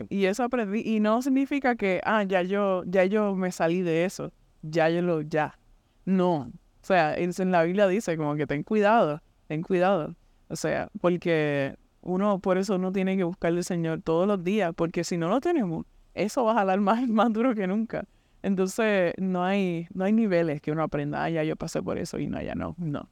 y 0.09 0.25
eso 0.25 0.43
aprendí. 0.43 0.83
Y 0.85 1.01
no 1.01 1.23
significa 1.23 1.77
que, 1.77 2.01
ah, 2.05 2.25
ya 2.25 2.43
yo, 2.43 2.83
ya 2.85 3.05
yo 3.05 3.35
me 3.35 3.53
salí 3.53 3.83
de 3.83 4.05
eso. 4.05 4.33
Ya 4.63 4.89
yo 4.89 5.03
lo, 5.03 5.21
ya. 5.23 5.59
No. 6.05 6.51
O 6.83 6.87
sea, 6.87 7.17
en 7.17 7.51
la 7.51 7.65
Biblia 7.65 7.89
dice 7.89 8.17
como 8.17 8.37
que 8.37 8.47
ten 8.47 8.63
cuidado, 8.63 9.21
ten 9.49 9.63
cuidado. 9.63 10.15
O 10.49 10.57
sea, 10.57 10.89
porque 11.01 11.77
uno, 12.07 12.39
por 12.39 12.57
eso 12.57 12.77
uno 12.77 12.93
tiene 12.93 13.17
que 13.17 13.25
buscar 13.25 13.53
al 13.53 13.65
Señor 13.65 14.01
todos 14.03 14.27
los 14.27 14.43
días, 14.43 14.73
porque 14.75 15.05
si 15.05 15.19
no 15.19 15.29
lo 15.29 15.41
tenemos, 15.41 15.85
eso 16.15 16.45
va 16.45 16.53
a 16.53 16.55
jalar 16.55 16.81
más, 16.81 17.07
más 17.09 17.33
duro 17.33 17.55
que 17.55 17.67
nunca. 17.67 18.07
Entonces, 18.43 19.13
no 19.19 19.45
hay, 19.45 19.89
no 19.93 20.05
hay 20.05 20.13
niveles 20.13 20.61
que 20.61 20.71
uno 20.71 20.83
aprenda, 20.85 21.25
ah, 21.25 21.31
ya 21.31 21.43
yo 21.43 21.57
pasé 21.57 21.83
por 21.83 21.99
eso 21.99 22.19
y 22.19 22.29
no, 22.29 22.41
ya 22.41 22.55
no, 22.55 22.77
no. 22.79 23.09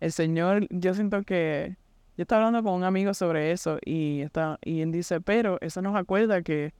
El 0.00 0.12
Señor, 0.12 0.66
yo 0.70 0.92
siento 0.92 1.22
que, 1.22 1.76
yo 2.16 2.22
estaba 2.22 2.46
hablando 2.46 2.68
con 2.68 2.78
un 2.78 2.84
amigo 2.84 3.14
sobre 3.14 3.50
eso 3.50 3.78
y, 3.84 4.20
está, 4.20 4.58
y 4.62 4.82
él 4.82 4.92
dice, 4.92 5.20
pero 5.20 5.58
eso 5.62 5.80
nos 5.80 5.96
acuerda 5.96 6.42
que, 6.42 6.74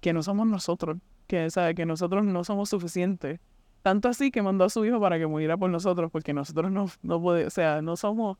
que 0.00 0.12
no 0.12 0.22
somos 0.22 0.48
nosotros, 0.48 0.98
que 1.28 1.48
sabe 1.50 1.74
que 1.74 1.86
nosotros 1.86 2.24
no 2.24 2.42
somos 2.42 2.68
suficientes. 2.68 3.40
Tanto 3.82 4.08
así 4.08 4.30
que 4.30 4.42
mandó 4.42 4.64
a 4.64 4.70
su 4.70 4.84
hijo 4.84 4.98
para 5.00 5.18
que 5.18 5.26
muriera 5.26 5.56
por 5.56 5.70
nosotros, 5.70 6.10
porque 6.10 6.32
nosotros 6.34 6.72
no, 6.72 6.86
no 7.02 7.22
podemos, 7.22 7.48
o 7.48 7.54
sea, 7.54 7.82
no 7.82 7.96
somos, 7.96 8.38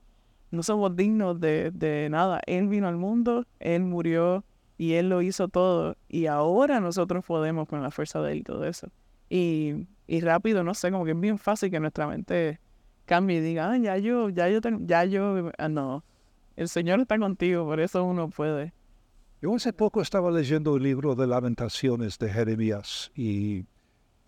no 0.55 0.63
somos 0.63 0.97
dignos 0.97 1.41
de, 1.41 1.71
de 1.73 2.09
nada. 2.11 2.41
Él 2.47 2.69
vino 2.69 2.89
al 2.89 2.97
mundo, 2.97 3.47
él 3.61 3.83
murió 3.83 4.45
y 4.79 4.95
él 4.95 5.09
lo 5.09 5.23
hizo 5.23 5.49
todo. 5.49 5.97
Y 6.09 6.27
ahora 6.27 6.81
nosotros 6.81 7.25
podemos 7.25 7.69
con 7.69 7.83
la 7.83 7.91
fuerza 7.91 8.21
de 8.23 8.33
él 8.33 8.45
todo 8.45 8.65
eso. 8.65 8.89
Y, 9.29 9.87
y 10.07 10.21
rápido, 10.21 10.65
no 10.65 10.75
sé, 10.75 10.91
como 10.91 11.05
que 11.05 11.13
es 11.13 11.21
bien 11.21 11.39
fácil 11.39 11.71
que 11.71 11.81
nuestra 11.81 12.07
mente 12.07 12.61
cambie 13.05 13.39
y 13.39 13.41
diga, 13.41 13.71
ah, 13.71 13.79
ya 13.79 13.99
yo, 13.99 14.29
ya 14.29 14.49
yo, 14.49 14.61
ya 14.81 15.05
yo, 15.05 15.51
ah, 15.59 15.69
no. 15.69 16.05
El 16.57 16.69
Señor 16.69 17.01
está 17.01 17.19
contigo, 17.19 17.65
por 17.65 17.81
eso 17.81 18.05
uno 18.05 18.29
puede. 18.29 18.73
Yo 19.43 19.55
hace 19.55 19.73
poco 19.73 20.01
estaba 20.01 20.31
leyendo 20.31 20.77
el 20.77 20.83
libro 20.83 21.15
de 21.15 21.27
lamentaciones 21.27 22.19
de 22.19 22.31
Jeremías 22.31 23.13
y 23.15 23.67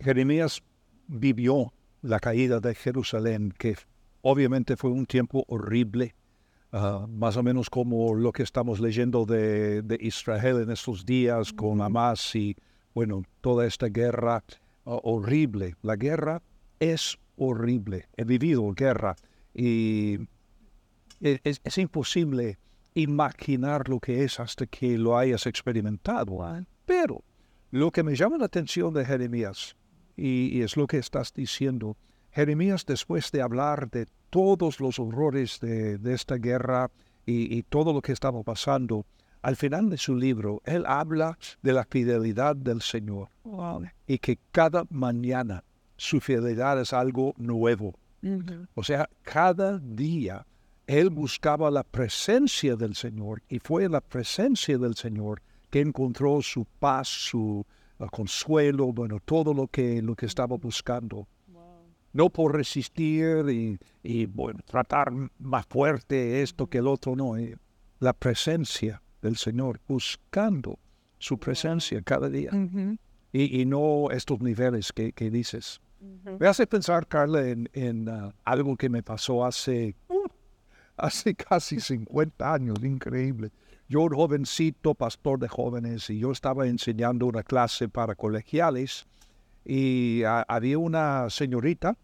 Jeremías 0.00 0.62
vivió 1.06 1.72
la 2.02 2.20
caída 2.20 2.60
de 2.60 2.74
Jerusalén, 2.74 3.54
que 3.56 3.76
obviamente 4.28 4.76
fue 4.76 4.90
un 4.90 5.06
tiempo 5.06 5.44
horrible, 5.48 6.14
ah, 6.72 7.06
más 7.08 7.36
o 7.36 7.42
menos 7.42 7.70
como 7.70 8.14
lo 8.14 8.32
que 8.32 8.42
estamos 8.42 8.80
leyendo 8.80 9.24
de, 9.24 9.82
de 9.82 9.98
Israel 10.00 10.62
en 10.62 10.70
estos 10.70 11.06
días 11.06 11.52
con 11.52 11.80
Hamas 11.80 12.34
y, 12.34 12.56
bueno, 12.92 13.22
toda 13.40 13.66
esta 13.66 13.86
guerra 13.86 14.42
ah, 14.84 14.98
horrible. 15.04 15.76
La 15.82 15.94
guerra 15.94 16.42
es 16.80 17.18
horrible. 17.36 18.08
He 18.16 18.24
vivido 18.24 18.72
guerra 18.72 19.14
y 19.54 20.18
e, 21.20 21.38
es, 21.44 21.60
es 21.62 21.78
imposible 21.78 22.58
imaginar 22.94 23.88
lo 23.88 24.00
que 24.00 24.24
es 24.24 24.40
hasta 24.40 24.66
que 24.66 24.98
lo 24.98 25.16
hayas 25.16 25.46
experimentado. 25.46 26.38
Pero 26.84 27.22
lo 27.70 27.92
que 27.92 28.02
me 28.02 28.16
llama 28.16 28.38
la 28.38 28.46
atención 28.46 28.92
de 28.92 29.04
Jeremías, 29.04 29.76
y, 30.16 30.62
es 30.62 30.76
lo 30.76 30.86
que 30.86 30.98
estás 30.98 31.32
diciendo, 31.32 31.96
Jeremías 32.36 32.84
después 32.84 33.32
de 33.32 33.40
hablar 33.40 33.88
de 33.90 34.06
todos 34.28 34.78
los 34.78 34.98
horrores 34.98 35.58
de, 35.58 35.98
esta 36.12 36.34
guerra 36.34 36.90
y, 37.24 37.62
todo 37.62 37.94
lo 37.94 38.02
que 38.02 38.12
estaba 38.12 38.42
pasando, 38.42 39.06
al 39.40 39.56
final 39.56 39.88
de 39.88 39.96
su 39.96 40.14
libro, 40.14 40.60
él 40.66 40.84
habla 40.86 41.38
de 41.62 41.72
la 41.72 41.86
fidelidad 41.86 42.54
del 42.54 42.82
Señor 42.82 43.30
y 44.06 44.18
que 44.18 44.38
cada 44.52 44.84
mañana 44.90 45.64
su 45.96 46.20
fidelidad 46.20 46.78
es 46.78 46.92
algo 46.92 47.32
nuevo. 47.38 47.94
O 48.74 48.84
sea, 48.84 49.08
cada 49.22 49.78
día 49.78 50.46
él 50.86 51.08
buscaba 51.08 51.70
la 51.70 51.84
presencia 51.84 52.76
del 52.76 52.96
Señor 52.96 53.42
y 53.48 53.60
fue 53.60 53.84
en 53.84 53.92
la 53.92 54.02
presencia 54.02 54.76
del 54.76 54.94
Señor 54.94 55.40
que 55.70 55.80
encontró 55.80 56.42
su 56.42 56.66
paz, 56.66 57.08
su 57.08 57.64
uh, 57.98 58.06
consuelo, 58.08 58.92
bueno, 58.92 59.20
todo 59.24 59.54
lo 59.54 59.68
que, 59.68 60.02
lo 60.02 60.14
que 60.14 60.26
estaba 60.26 60.58
buscando. 60.58 61.26
No 62.16 62.30
por 62.30 62.54
resistir 62.54 63.44
y, 63.50 63.78
y, 64.02 64.24
bueno, 64.24 64.60
tratar 64.64 65.12
más 65.38 65.66
fuerte 65.66 66.40
esto 66.40 66.66
que 66.66 66.78
el 66.78 66.86
otro, 66.86 67.14
no. 67.14 67.36
Eh, 67.36 67.58
la 68.00 68.14
presencia 68.14 69.02
del 69.20 69.36
Señor, 69.36 69.80
buscando 69.86 70.78
su 71.18 71.38
presencia 71.38 72.00
cada 72.00 72.30
día. 72.30 72.50
y, 73.32 73.60
y, 73.60 73.66
no 73.66 74.10
estos 74.10 74.40
niveles 74.40 74.94
que, 74.94 75.12
que 75.12 75.30
dices. 75.30 75.78
Me 76.40 76.46
hace 76.46 76.66
pensar, 76.66 77.06
Carla, 77.06 77.46
en, 77.46 77.68
en 77.74 78.08
uh, 78.08 78.32
algo 78.44 78.76
que 78.76 78.88
me 78.88 79.02
pasó 79.02 79.44
hace 79.44 79.94
hace 80.96 81.34
casi 81.34 81.80
50 81.80 82.50
años, 82.50 82.82
increíble. 82.82 83.50
Yo, 83.88 84.00
un 84.00 84.14
jovencito, 84.14 84.94
pastor 84.94 85.38
de 85.38 85.48
jóvenes, 85.48 86.08
y 86.08 86.18
yo 86.20 86.32
estaba 86.32 86.66
enseñando 86.66 87.26
una 87.26 87.42
clase 87.42 87.90
para 87.90 88.14
colegiales, 88.14 89.06
y 89.66 90.22
había 90.24 90.78
una 90.78 91.28
señorita 91.28 91.98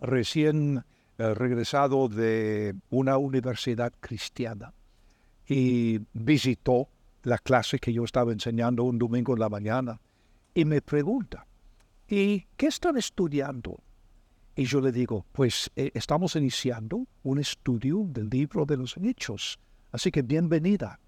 recién 0.00 0.84
eh, 1.18 1.34
regresado 1.34 2.08
de 2.08 2.74
una 2.90 3.16
universidad 3.16 3.92
cristiana, 4.00 4.72
y 5.48 6.00
visitó 6.12 6.88
la 7.22 7.38
clase 7.38 7.78
que 7.78 7.92
yo 7.92 8.04
estaba 8.04 8.32
enseñando 8.32 8.84
un 8.84 8.98
domingo 8.98 9.32
en 9.32 9.40
la 9.40 9.48
mañana, 9.48 10.00
y 10.54 10.64
me 10.64 10.80
pregunta, 10.80 11.46
¿y 12.08 12.46
qué 12.56 12.66
están 12.66 12.96
estudiando? 12.96 13.80
Y 14.54 14.64
yo 14.64 14.80
le 14.80 14.90
digo, 14.90 15.26
pues 15.32 15.70
eh, 15.76 15.90
estamos 15.94 16.34
iniciando 16.34 17.06
un 17.22 17.38
estudio 17.38 18.04
del 18.08 18.30
libro 18.30 18.64
de 18.64 18.78
los 18.78 18.96
hechos, 18.96 19.58
así 19.92 20.10
que 20.10 20.22
bienvenida. 20.22 20.98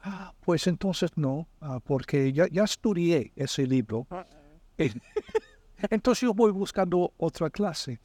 Ah, 0.00 0.32
pues 0.40 0.68
entonces 0.68 1.10
no, 1.16 1.48
ah, 1.60 1.80
porque 1.82 2.32
ya, 2.32 2.46
ya 2.46 2.62
estudié 2.62 3.32
ese 3.34 3.66
libro. 3.66 4.06
entonces 5.90 6.22
yo 6.22 6.32
voy 6.32 6.52
buscando 6.52 7.12
otra 7.16 7.50
clase, 7.50 7.98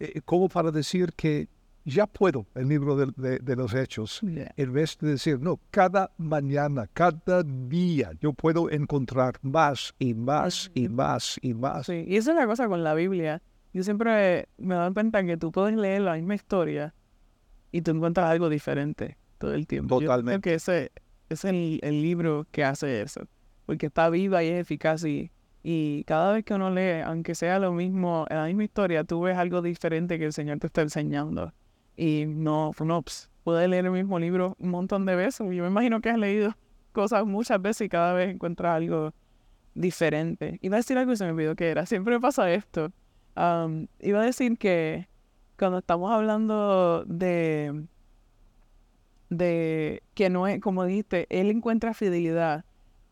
eh, 0.00 0.20
como 0.24 0.48
para 0.48 0.70
decir 0.70 1.12
que 1.14 1.48
ya 1.84 2.06
puedo 2.06 2.46
el 2.54 2.68
libro 2.68 2.96
de, 2.96 3.38
de, 3.38 3.56
los 3.56 3.72
hechos, 3.72 4.20
en 4.22 4.72
vez 4.72 4.98
de 4.98 5.10
decir, 5.10 5.38
no, 5.40 5.60
cada 5.70 6.10
mañana, 6.18 6.88
cada 6.92 7.44
día 7.44 8.10
yo 8.20 8.32
puedo 8.32 8.68
encontrar 8.70 9.34
más 9.42 9.94
y 10.00 10.12
más 10.12 10.68
y 10.74 10.88
más 10.88 11.38
y 11.42 11.54
más. 11.54 11.86
Sí, 11.86 12.04
y 12.08 12.16
esa 12.16 12.32
es 12.32 12.36
la 12.36 12.46
cosa 12.46 12.66
con 12.66 12.82
la 12.82 12.94
Biblia 12.94 13.40
yo 13.76 13.82
siempre 13.82 14.48
me 14.56 14.74
he 14.74 14.78
dado 14.78 14.94
cuenta 14.94 15.22
que 15.22 15.36
tú 15.36 15.52
puedes 15.52 15.76
leer 15.76 16.00
la 16.00 16.14
misma 16.14 16.34
historia 16.34 16.94
y 17.70 17.82
tú 17.82 17.90
encuentras 17.90 18.30
algo 18.30 18.48
diferente 18.48 19.18
todo 19.36 19.52
el 19.52 19.66
tiempo. 19.66 20.00
Totalmente. 20.00 20.40
creo 20.40 20.52
que 20.52 20.54
ese 20.54 20.92
es 21.28 21.44
el, 21.44 21.80
libro 21.82 22.46
que 22.50 22.64
hace 22.64 23.02
eso, 23.02 23.28
porque 23.66 23.88
está 23.88 24.08
viva 24.08 24.42
y 24.42 24.48
es 24.48 24.62
eficaz 24.62 25.04
y, 25.04 25.30
y 25.68 26.04
cada 26.04 26.32
vez 26.32 26.44
que 26.44 26.54
uno 26.54 26.70
lee, 26.70 27.02
aunque 27.04 27.34
sea 27.34 27.58
lo 27.58 27.72
mismo, 27.72 28.24
la 28.30 28.44
misma 28.44 28.62
historia, 28.62 29.02
tú 29.02 29.22
ves 29.22 29.36
algo 29.36 29.62
diferente 29.62 30.16
que 30.18 30.26
el 30.26 30.32
Señor 30.32 30.60
te 30.60 30.68
está 30.68 30.82
enseñando. 30.82 31.52
Y 31.96 32.24
no, 32.26 32.70
no 32.78 33.02
pues, 33.02 33.30
puedes 33.42 33.68
leer 33.68 33.86
el 33.86 33.90
mismo 33.90 34.18
libro 34.20 34.56
un 34.60 34.70
montón 34.70 35.06
de 35.06 35.16
veces. 35.16 35.40
Yo 35.40 35.62
me 35.62 35.68
imagino 35.68 36.00
que 36.00 36.10
has 36.10 36.18
leído 36.18 36.54
cosas 36.92 37.26
muchas 37.26 37.60
veces 37.60 37.86
y 37.86 37.88
cada 37.88 38.12
vez 38.12 38.30
encuentras 38.30 38.76
algo 38.76 39.12
diferente. 39.74 40.58
Iba 40.62 40.76
a 40.76 40.78
decir 40.78 40.98
algo 40.98 41.12
y 41.12 41.16
se 41.16 41.24
me 41.24 41.32
olvidó 41.32 41.56
que 41.56 41.68
era. 41.68 41.84
Siempre 41.84 42.20
pasa 42.20 42.50
esto 42.52 42.92
iba 44.00 44.20
a 44.20 44.24
decir 44.24 44.56
que 44.58 45.08
cuando 45.58 45.78
estamos 45.78 46.10
hablando 46.12 47.04
de, 47.06 47.86
de 49.30 50.02
que 50.14 50.30
no 50.30 50.46
es, 50.46 50.60
como 50.60 50.84
dijiste, 50.84 51.26
él 51.28 51.50
encuentra 51.50 51.94
fidelidad 51.94 52.64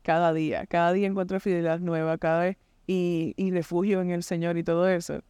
cada 0.05 0.33
día, 0.33 0.67
cada 0.67 0.93
día 0.93 1.09
encuentra 1.09 1.41
fidelidad 1.41 1.81
nueva, 1.81 2.17
cada 2.19 2.45
vez, 2.45 2.57
y, 2.87 3.35
y 3.37 3.51
refugio 3.51 4.01
en 4.01 4.11
el 4.11 4.23
Señor 4.23 4.57
y 4.57 4.63
todo 4.63 4.89
eso. 4.89 5.23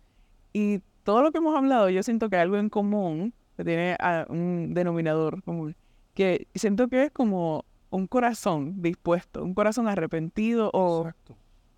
Y 0.52 0.80
todo 1.04 1.22
lo 1.22 1.32
que 1.32 1.38
hemos 1.38 1.56
hablado, 1.56 1.88
yo 1.88 2.02
siento 2.02 2.28
que 2.28 2.36
hay 2.36 2.42
algo 2.42 2.58
en 2.58 2.68
común, 2.68 3.32
que 3.56 3.64
tiene 3.64 3.96
un 4.28 4.74
denominador 4.74 5.42
común, 5.42 5.74
que 6.14 6.46
siento 6.54 6.88
que 6.88 7.04
es 7.04 7.10
como 7.10 7.64
un 7.90 8.06
corazón 8.06 8.82
dispuesto, 8.82 9.42
un 9.42 9.54
corazón 9.54 9.88
arrepentido 9.88 10.70
o, 10.74 11.10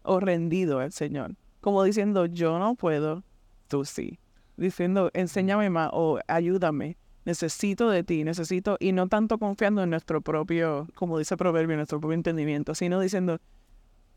o 0.03 0.21
rendido 0.21 0.81
al 0.81 0.91
Señor 0.91 1.37
como 1.67 1.83
diciendo, 1.83 2.26
yo 2.26 2.61
no 2.61 2.76
puedo, 2.76 3.25
tú 3.67 3.85
sí. 3.85 4.21
Diciendo, 4.57 5.11
enséñame 5.15 5.69
más 5.69 5.91
o 5.93 6.21
ayúdame, 6.29 6.97
necesito 7.26 7.90
de 7.90 8.02
ti, 8.02 8.25
necesito, 8.25 8.78
y 8.80 8.92
no 8.92 9.09
tanto 9.09 9.38
confiando 9.38 9.83
en 9.83 9.90
nuestro 9.90 10.23
propio, 10.23 10.88
como 10.95 11.18
dice 11.18 11.37
Proverbio, 11.37 11.75
en 11.75 11.80
nuestro 11.80 12.00
propio 12.00 12.14
entendimiento, 12.14 12.75
sino 12.75 12.99
diciendo, 13.00 13.38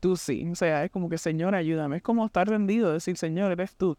tú 0.00 0.16
sí. 0.16 0.48
O 0.50 0.54
sea, 0.54 0.84
es 0.84 0.90
como 0.90 1.10
que, 1.10 1.18
Señor, 1.18 1.54
ayúdame. 1.54 1.98
Es 1.98 2.02
como 2.02 2.24
estar 2.24 2.48
rendido, 2.48 2.92
decir, 2.92 3.18
Señor, 3.18 3.52
eres 3.52 3.76
tú. 3.76 3.98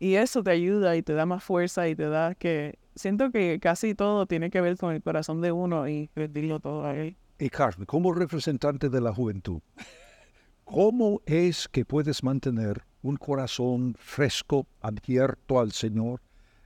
Y 0.00 0.14
eso 0.14 0.42
te 0.42 0.50
ayuda 0.50 0.96
y 0.96 1.02
te 1.02 1.12
da 1.12 1.24
más 1.24 1.44
fuerza 1.44 1.88
y 1.88 1.94
te 1.94 2.08
da 2.08 2.34
que... 2.34 2.78
Siento 2.96 3.30
que 3.30 3.60
casi 3.60 3.94
todo 3.94 4.26
tiene 4.26 4.50
que 4.50 4.60
ver 4.62 4.78
con 4.78 4.94
el 4.94 5.02
corazón 5.02 5.42
de 5.42 5.52
uno 5.52 5.86
y 5.86 6.10
rendirlo 6.16 6.60
todo 6.60 6.84
a 6.86 6.96
Él. 6.96 7.16
Y 7.38 7.50
Carmen, 7.50 7.84
como 7.84 8.14
representante 8.14 8.88
de 8.88 9.00
la 9.02 9.12
juventud, 9.12 9.60
¿Cómo 10.66 11.22
es 11.26 11.68
que 11.68 11.84
puedes 11.84 12.24
mantener 12.24 12.82
un 13.00 13.16
corazón 13.16 13.94
fresco, 14.00 14.66
abierto 14.80 15.60
al 15.60 15.70
Señor? 15.70 16.20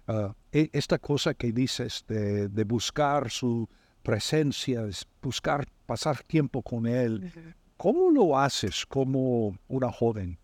Ah, 0.07 0.35
esta 0.53 0.99
cosa 0.99 1.35
que 1.35 1.53
dices 1.53 2.05
de, 2.09 2.65
buscar 2.65 3.31
su 3.31 3.69
presencia, 4.03 4.85
buscar 5.23 5.67
pasar 5.87 6.23
tiempo 6.23 6.63
con 6.63 6.87
Él, 6.87 7.33
¿cómo 7.77 8.11
lo 8.11 8.39
haces 8.39 8.85
como 8.87 9.57
una 9.69 9.91
joven? 9.91 10.39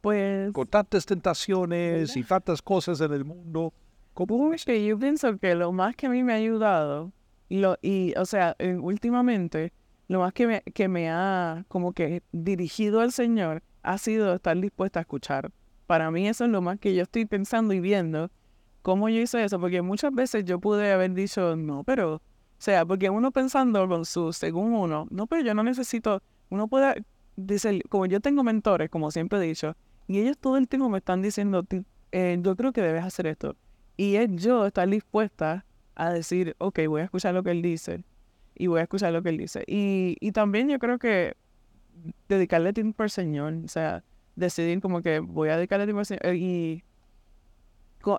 Pues... 0.00 0.52
Con 0.52 0.66
tantas 0.66 1.04
tentaciones 1.04 2.16
y 2.16 2.22
tantas 2.22 2.62
cosas 2.62 3.00
en 3.00 3.12
el 3.12 3.24
mundo. 3.24 3.72
¿Cómo 4.14 4.52
es? 4.52 4.64
Que 4.64 4.84
yo 4.86 4.98
pienso 4.98 5.36
que 5.38 5.54
lo 5.54 5.72
más 5.72 5.96
que 5.96 6.06
a 6.06 6.10
mí 6.10 6.22
me 6.22 6.32
ha 6.32 6.36
ayudado, 6.36 7.12
lo, 7.48 7.76
y 7.82 8.14
o 8.16 8.24
sea, 8.24 8.56
últimamente 8.80 9.72
lo 10.08 10.20
más 10.20 10.32
que 10.32 10.46
me, 10.46 10.62
que 10.62 10.88
me 10.88 11.10
ha 11.10 11.64
como 11.68 11.92
que 11.92 12.22
dirigido 12.32 13.00
al 13.00 13.12
Señor 13.12 13.62
ha 13.82 13.98
sido 13.98 14.34
estar 14.34 14.58
dispuesta 14.58 15.00
a 15.00 15.02
escuchar. 15.02 15.50
Para 15.86 16.10
mí 16.10 16.28
eso 16.28 16.44
es 16.44 16.50
lo 16.50 16.62
más 16.62 16.78
que 16.78 16.94
yo 16.94 17.02
estoy 17.02 17.26
pensando 17.26 17.74
y 17.74 17.80
viendo 17.80 18.30
cómo 18.86 19.08
yo 19.08 19.20
hice 19.20 19.42
eso, 19.42 19.58
porque 19.58 19.82
muchas 19.82 20.14
veces 20.14 20.44
yo 20.44 20.60
pude 20.60 20.92
haber 20.92 21.12
dicho, 21.12 21.56
no, 21.56 21.82
pero, 21.82 22.14
o 22.14 22.20
sea, 22.58 22.86
porque 22.86 23.10
uno 23.10 23.32
pensando 23.32 23.88
con 23.88 24.04
su, 24.04 24.32
según 24.32 24.74
uno, 24.74 25.08
no, 25.10 25.26
pero 25.26 25.42
yo 25.42 25.54
no 25.54 25.64
necesito, 25.64 26.22
uno 26.50 26.68
puede 26.68 27.02
dice, 27.34 27.80
como 27.88 28.06
yo 28.06 28.20
tengo 28.20 28.44
mentores, 28.44 28.88
como 28.88 29.10
siempre 29.10 29.40
he 29.40 29.42
dicho, 29.42 29.74
y 30.06 30.20
ellos 30.20 30.38
todo 30.38 30.56
el 30.56 30.68
tiempo 30.68 30.88
me 30.88 30.98
están 30.98 31.20
diciendo, 31.20 31.64
"Ti- 31.64 31.84
eh, 32.12 32.38
yo 32.40 32.54
creo 32.54 32.72
que 32.72 32.80
debes 32.80 33.02
hacer 33.02 33.26
esto. 33.26 33.56
Y 33.96 34.14
es 34.14 34.28
yo 34.36 34.64
estar 34.66 34.88
dispuesta 34.88 35.66
a 35.96 36.10
decir, 36.12 36.54
ok, 36.58 36.78
voy 36.86 37.00
a 37.00 37.04
escuchar 37.06 37.34
lo 37.34 37.42
que 37.42 37.50
él 37.50 37.62
dice 37.62 38.04
y 38.54 38.68
voy 38.68 38.78
a 38.78 38.82
escuchar 38.84 39.12
lo 39.12 39.20
que 39.24 39.30
él 39.30 39.38
dice. 39.38 39.64
Y, 39.66 40.16
y 40.20 40.30
también 40.30 40.68
yo 40.68 40.78
creo 40.78 41.00
que 41.00 41.34
dedicarle 42.28 42.72
tiempo 42.72 43.02
al 43.02 43.10
Señor, 43.10 43.54
o 43.64 43.68
sea, 43.68 44.04
decidir 44.36 44.80
como 44.80 45.02
que 45.02 45.18
voy 45.20 45.48
a 45.48 45.56
dedicarle 45.56 45.86
tiempo 45.86 46.00
al 46.00 46.06
Señor 46.06 46.26
eh, 46.26 46.36
y 46.36 46.84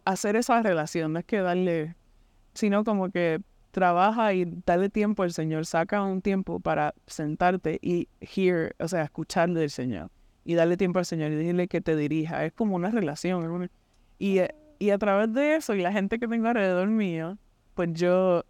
hacer 0.06 0.36
esa 0.36 0.62
relación, 0.62 1.14
no 1.14 1.20
es 1.20 1.26
que 1.26 1.40
darle, 1.40 1.96
sino 2.54 2.84
como 2.84 3.10
que 3.10 3.42
trabaja 3.72 4.34
y 4.34 4.46
darle 4.66 4.90
tiempo 4.90 5.24
al 5.24 5.32
Señor, 5.32 5.66
saca 5.66 6.04
un 6.04 6.22
tiempo 6.22 6.60
para 6.60 6.94
sentarte 7.06 7.80
y 7.82 8.08
hear, 8.20 8.76
o 8.80 8.88
sea, 8.88 9.04
escuchar 9.04 9.50
del 9.52 9.70
Señor 9.70 10.10
y 10.44 10.56
darle 10.56 10.78
tiempo 10.78 11.00
al 11.00 11.06
Señor 11.06 11.32
y 11.32 11.36
decirle 11.36 11.68
que 11.68 11.82
te 11.82 11.96
dirija, 11.96 12.46
es 12.46 12.54
como 12.54 12.76
una 12.76 12.90
relación. 12.90 13.70
Y, 14.18 14.40
y 14.80 14.90
a 14.90 14.98
través 14.98 15.34
de 15.34 15.58
eso 15.58 15.76
y 15.76 15.82
la 15.82 15.92
gente 15.92 16.20
que 16.20 16.28
tengo 16.28 16.48
alrededor 16.48 16.88
mío, 16.88 17.38
pues 17.76 17.90
yo, 17.94 18.44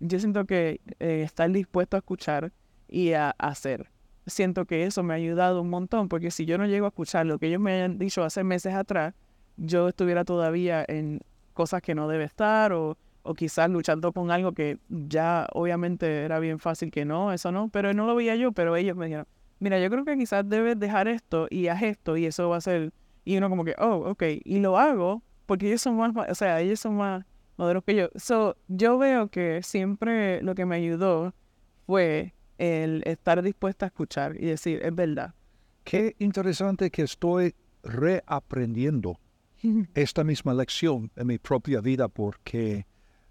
yo 0.00 0.18
siento 0.18 0.44
que 0.44 0.80
eh, 1.00 1.22
estar 1.22 1.50
dispuesto 1.50 1.96
a 1.96 2.00
escuchar 2.00 2.52
y 2.88 3.12
a, 3.12 3.28
a 3.38 3.48
hacer. 3.48 3.88
Siento 4.26 4.64
que 4.66 4.84
eso 4.84 5.02
me 5.02 5.14
ha 5.14 5.16
ayudado 5.16 5.62
un 5.62 5.70
montón, 5.70 6.08
porque 6.08 6.30
si 6.30 6.44
yo 6.44 6.58
no 6.58 6.66
llego 6.66 6.86
a 6.86 6.88
escuchar 6.88 7.24
lo 7.24 7.38
que 7.38 7.46
ellos 7.46 7.60
me 7.60 7.72
hayan 7.72 7.98
dicho 7.98 8.22
hace 8.22 8.44
meses 8.44 8.74
atrás, 8.74 9.14
yo 9.56 9.88
estuviera 9.88 10.24
todavía 10.24 10.84
en 10.86 11.20
cosas 11.52 11.82
que 11.82 11.94
no 11.94 12.08
debe 12.08 12.24
estar 12.24 12.72
o, 12.72 12.96
o 13.22 13.34
quizás 13.34 13.70
luchando 13.70 14.12
con 14.12 14.30
algo 14.30 14.52
que 14.52 14.78
ya 14.88 15.46
obviamente 15.52 16.24
era 16.24 16.38
bien 16.38 16.58
fácil 16.58 16.90
que 16.90 17.04
no, 17.04 17.32
eso 17.32 17.52
no, 17.52 17.68
pero 17.68 17.92
no 17.94 18.06
lo 18.06 18.14
veía 18.14 18.36
yo, 18.36 18.52
pero 18.52 18.76
ellos 18.76 18.96
me 18.96 19.06
dijeron, 19.06 19.26
mira, 19.60 19.78
yo 19.78 19.90
creo 19.90 20.04
que 20.04 20.16
quizás 20.16 20.48
debes 20.48 20.78
dejar 20.78 21.08
esto 21.08 21.46
y 21.50 21.68
haz 21.68 21.82
esto 21.82 22.16
y 22.16 22.26
eso 22.26 22.48
va 22.48 22.56
a 22.56 22.60
ser, 22.60 22.92
y 23.24 23.36
uno 23.36 23.48
como 23.48 23.64
que, 23.64 23.74
oh, 23.78 24.10
ok, 24.10 24.22
y 24.44 24.58
lo 24.58 24.78
hago 24.78 25.22
porque 25.46 25.68
ellos 25.68 25.82
son 25.82 25.96
más, 25.96 26.12
o 26.28 26.34
sea, 26.34 26.60
ellos 26.60 26.80
son 26.80 26.96
más 26.96 27.24
maduros 27.56 27.84
que 27.84 27.94
yo. 27.94 28.08
So, 28.16 28.56
yo 28.68 28.98
veo 28.98 29.28
que 29.28 29.62
siempre 29.62 30.42
lo 30.42 30.54
que 30.54 30.66
me 30.66 30.76
ayudó 30.76 31.34
fue 31.86 32.34
el 32.58 33.02
estar 33.06 33.42
dispuesta 33.42 33.86
a 33.86 33.88
escuchar 33.88 34.36
y 34.36 34.46
decir, 34.46 34.80
es 34.82 34.94
verdad. 34.94 35.34
Qué 35.84 36.16
interesante 36.18 36.90
que 36.90 37.02
estoy 37.02 37.54
reaprendiendo 37.82 39.18
esta 39.94 40.24
misma 40.24 40.54
lección 40.54 41.10
en 41.16 41.26
mi 41.26 41.38
propia 41.38 41.80
vida 41.80 42.08
porque 42.08 42.86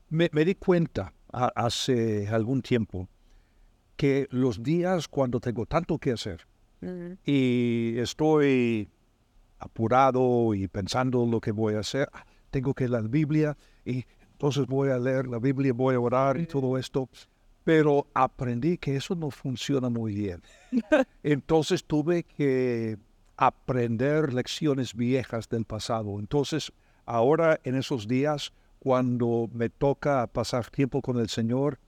me, 0.09 0.29
me 0.33 0.45
di 0.45 0.55
cuenta 0.55 1.13
a- 1.31 1.51
hace 1.55 2.27
algún 2.27 2.61
tiempo 2.61 3.07
que 3.95 4.27
los 4.31 4.61
días 4.63 5.07
cuando 5.07 5.39
tengo 5.39 5.65
tanto 5.65 5.97
que 5.97 6.11
hacer 6.11 6.47
y 7.25 7.95
estoy 7.97 8.89
apurado 9.59 10.53
y 10.53 10.67
pensando 10.67 11.25
lo 11.25 11.39
que 11.39 11.51
voy 11.51 11.75
a 11.75 11.79
hacer, 11.79 12.09
tengo 12.51 12.73
que 12.73 12.89
leer 12.89 13.03
la 13.03 13.07
Biblia 13.09 13.57
y 13.85 14.05
entonces 14.33 14.67
voy 14.67 14.89
a 14.89 14.97
leer 14.99 15.27
la 15.27 15.39
Biblia, 15.39 15.71
voy 15.73 15.95
a 15.95 15.99
orar 15.99 16.37
y 16.39 16.45
todo 16.45 16.77
esto, 16.77 17.07
pero 17.63 18.07
aprendí 18.13 18.77
que 18.77 18.97
eso 18.97 19.15
no 19.15 19.31
funciona 19.31 19.87
muy 19.89 20.13
bien. 20.13 20.41
Entonces 21.23 21.85
tuve 21.85 22.23
que 22.23 22.97
aprender 23.37 24.33
lecciones 24.33 24.93
viejas 24.93 25.49
del 25.49 25.65
pasado. 25.65 26.19
Entonces, 26.19 26.71
ahora 27.05 27.59
en 27.63 27.75
esos 27.75 28.07
días, 28.07 28.53
cuando 28.79 29.49
me 29.53 29.69
toca 29.69 30.27
pasar 30.27 30.69
tiempo 30.69 31.01
con 31.01 31.17
el 31.19 31.29
Señor, 31.29 31.79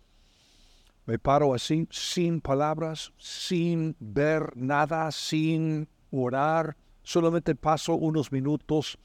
me 1.06 1.20
paro 1.20 1.54
así, 1.54 1.88
sin 1.92 2.42
palabras, 2.42 3.14
sin 3.18 3.96
ver 4.00 4.56
nada, 4.56 5.12
sin 5.12 5.88
orar, 6.12 6.75
solamente 7.04 7.54
paso 7.54 7.94
unos 7.94 8.32
minutos 8.32 8.98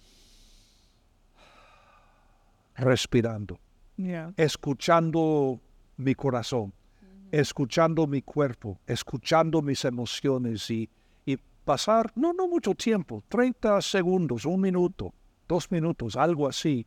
respirando 2.75 3.59
Yeah. 3.97 4.33
escuchando 4.39 5.61
mi 5.99 6.15
corazón, 6.15 6.73
escuchando 7.31 8.07
mi 8.07 8.23
cuerpo, 8.23 8.81
escuchando 8.87 9.61
mis 9.61 9.85
emociones 9.85 10.71
y 10.71 10.89
pasar, 11.75 12.11
no, 12.17 12.33
no 12.33 12.49
mucho 12.49 12.75
tiempo, 12.75 13.23
30 13.29 13.81
segundos, 13.81 14.45
un 14.45 14.61
minuto, 14.61 15.15
dos 15.47 15.71
minutos, 15.71 16.17
algo 16.17 16.49
así. 16.49 16.85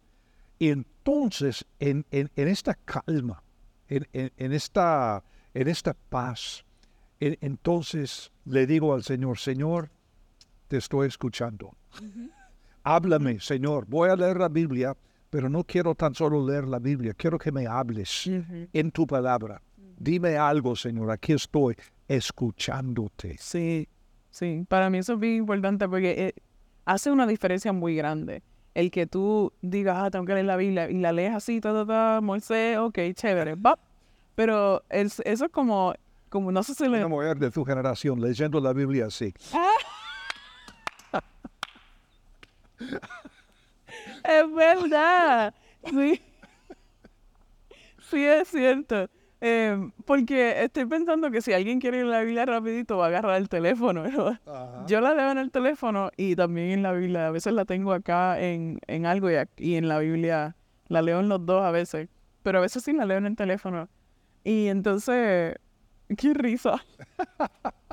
Y 0.60 0.68
entonces, 0.70 1.66
en, 1.80 2.06
en- 2.12 2.30
en 2.36 2.48
esta 2.50 2.74
calma, 2.76 3.42
en, 3.88 4.06
en- 4.14 4.52
esta, 4.52 5.24
en 5.54 5.68
esta 5.70 5.94
paz, 5.94 6.66
en- 7.22 7.38
entonces 7.40 8.30
le 8.44 8.68
digo 8.68 8.94
al 8.94 9.04
Señor, 9.04 9.38
Señor, 9.38 9.90
te 10.68 10.78
estoy 10.78 11.08
escuchando. 11.08 11.72
Háblame, 12.84 13.40
Señor. 13.40 13.86
Voy 13.88 14.10
a 14.10 14.16
leer 14.18 14.38
la 14.38 14.50
Biblia, 14.50 14.98
pero 15.30 15.48
no 15.50 15.64
quiero 15.64 15.96
tan 15.96 16.14
solo 16.14 16.46
leer 16.46 16.68
la 16.68 16.80
Biblia, 16.80 17.14
quiero 17.14 17.38
que 17.40 17.52
me 17.54 17.66
hables 17.68 18.28
en 18.74 18.92
tu 18.92 19.08
palabra. 19.08 19.62
Dime 19.98 20.36
algo, 20.36 20.76
Señor, 20.76 21.10
aquí 21.10 21.32
estoy 21.34 21.76
escuchándote. 22.06 23.38
Sí, 23.40 23.88
sí. 24.34 24.66
Para 24.68 24.90
mí 24.90 24.98
eso 24.98 25.14
es 25.14 25.20
bien 25.20 25.36
importante 25.36 25.88
porque 25.88 26.12
eh, 26.28 26.34
hace 26.86 27.10
una 27.12 27.26
diferencia 27.28 27.72
muy 27.72 27.96
grande. 27.96 28.42
El 28.74 28.90
que 28.90 29.06
tú 29.06 29.54
digas, 29.62 29.96
ah, 30.00 30.10
tengo 30.10 30.26
que 30.26 30.34
leer 30.34 30.48
la 30.48 30.58
Biblia 30.58 30.90
y 30.90 30.96
la 31.00 31.12
lees 31.14 31.34
así, 31.36 31.62
ta, 31.62 31.72
ta, 31.74 31.86
ta, 31.86 32.20
Moisés, 32.22 32.78
ok, 32.80 32.98
chévere, 33.14 33.54
va. 33.56 33.78
Pero 34.36 34.84
es- 34.90 35.22
eso 35.26 35.46
es 35.46 35.52
como, 35.52 35.94
como, 36.30 36.52
no 36.52 36.64
sé 36.64 36.74
si 36.74 36.88
le... 36.90 36.98
Una 36.98 37.08
mujer 37.08 37.38
de 37.38 37.52
tu 37.52 37.64
generación 37.64 38.20
leyendo 38.20 38.60
la 38.60 38.74
Biblia 38.74 39.06
así. 39.06 39.32
Es 44.24 44.54
verdad. 44.54 45.54
Sí. 45.90 46.22
Sí, 48.10 48.26
es 48.26 48.48
cierto. 48.48 49.10
Em, 49.46 49.92
porque 50.06 50.64
estoy 50.64 50.86
pensando 50.86 51.30
que 51.30 51.42
si 51.42 51.52
alguien 51.52 51.82
quiere 51.82 51.98
ir 51.98 52.06
a 52.06 52.08
la 52.08 52.22
Biblia 52.22 52.46
rapidito 52.46 52.96
va 52.96 53.06
a 53.06 53.08
agarrar 53.10 53.36
el 53.36 53.50
teléfono. 53.50 54.04
¿no? 54.08 54.88
Yo 54.88 55.02
la 55.02 55.14
leo 55.14 55.32
en 55.32 55.38
el 55.38 55.52
teléfono 55.52 56.12
y 56.16 56.38
también 56.38 56.72
en 56.72 56.82
la 56.82 56.94
Biblia. 56.94 57.28
A 57.28 57.32
veces 57.32 57.52
la 57.52 57.66
tengo 57.66 57.92
acá 57.92 58.40
en, 58.40 58.80
en 58.88 59.06
algo 59.06 59.30
y, 59.30 59.36
y 59.58 59.76
en 59.76 59.90
la 59.90 60.00
Biblia 60.00 60.56
la 60.88 61.02
leo 61.02 61.20
en 61.20 61.28
los 61.28 61.46
dos 61.46 61.62
a 61.62 61.72
veces. 61.72 62.08
Pero 62.42 62.60
a 62.60 62.62
veces 62.62 62.86
sí 62.86 62.94
la 62.94 63.04
leo 63.04 63.18
en 63.18 63.26
el 63.26 63.36
teléfono. 63.36 63.90
Y 64.46 64.68
entonces, 64.68 65.56
qué 66.18 66.34
risa. 66.34 66.82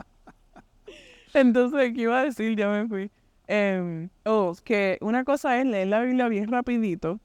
Entonces, 1.35 1.93
¿qué 1.95 2.03
iba 2.03 2.21
a 2.21 2.25
decir? 2.25 2.57
Ya 2.57 2.69
me 2.69 2.87
fui. 2.87 3.11
Em, 3.49 4.09
oh, 4.25 4.55
que 4.63 4.99
una 5.01 5.25
cosa 5.25 5.59
es 5.59 5.67
leer 5.67 5.89
la 5.89 6.01
Biblia 6.03 6.29
bien 6.29 6.49
rapidito 6.49 7.19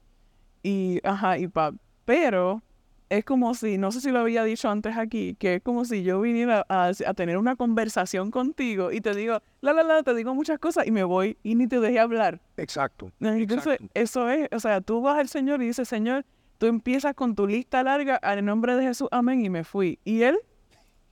y, 0.64 1.00
ajá, 1.04 1.38
y 1.38 1.46
pa, 1.46 1.72
pero 2.04 2.62
es 3.08 3.24
como 3.24 3.54
si, 3.54 3.78
no 3.78 3.92
sé 3.92 4.00
si 4.00 4.10
lo 4.10 4.20
había 4.20 4.42
dicho 4.44 4.68
antes 4.68 4.96
aquí, 4.96 5.34
que 5.36 5.56
es 5.56 5.62
como 5.62 5.84
si 5.84 6.02
yo 6.02 6.20
viniera 6.20 6.66
a, 6.68 6.86
a 6.88 7.14
tener 7.14 7.38
una 7.38 7.56
conversación 7.56 8.30
contigo 8.30 8.90
y 8.90 9.00
te 9.00 9.14
digo, 9.14 9.40
la, 9.60 9.72
la, 9.72 9.82
la, 9.82 10.02
te 10.02 10.14
digo 10.14 10.34
muchas 10.34 10.58
cosas 10.58 10.86
y 10.86 10.90
me 10.90 11.04
voy 11.04 11.38
y 11.42 11.54
ni 11.54 11.66
te 11.68 11.78
dejé 11.78 12.00
hablar. 12.00 12.40
Exacto. 12.56 13.12
Entonces, 13.20 13.74
Exacto. 13.74 13.92
eso 13.94 14.30
es, 14.30 14.48
o 14.52 14.60
sea, 14.60 14.80
tú 14.80 15.00
vas 15.00 15.18
al 15.18 15.28
Señor 15.28 15.62
y 15.62 15.66
dices, 15.66 15.88
Señor, 15.88 16.24
tú 16.58 16.66
empiezas 16.66 17.14
con 17.14 17.34
tu 17.34 17.46
lista 17.46 17.82
larga, 17.82 18.18
en 18.22 18.44
nombre 18.44 18.74
de 18.76 18.82
Jesús, 18.84 19.08
amén, 19.12 19.44
y 19.44 19.50
me 19.50 19.62
fui. 19.62 19.98
¿Y 20.04 20.22
él? 20.22 20.36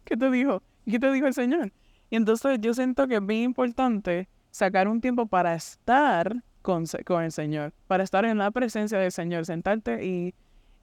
¿Qué 0.04 0.16
te 0.16 0.30
dijo? 0.30 0.62
¿Y 0.84 0.92
¿Qué 0.92 0.98
te 0.98 1.12
dijo 1.12 1.26
el 1.26 1.34
Señor? 1.34 1.72
Y 2.10 2.16
entonces 2.16 2.58
yo 2.60 2.74
siento 2.74 3.06
que 3.06 3.16
es 3.16 3.26
bien 3.26 3.42
importante 3.42 4.28
sacar 4.50 4.88
un 4.88 5.00
tiempo 5.00 5.26
para 5.26 5.54
estar 5.54 6.42
con, 6.62 6.84
con 7.04 7.22
el 7.22 7.32
Señor, 7.32 7.72
para 7.86 8.04
estar 8.04 8.24
en 8.24 8.38
la 8.38 8.50
presencia 8.50 8.98
del 8.98 9.12
Señor, 9.12 9.46
sentarte 9.46 10.04
y, 10.04 10.34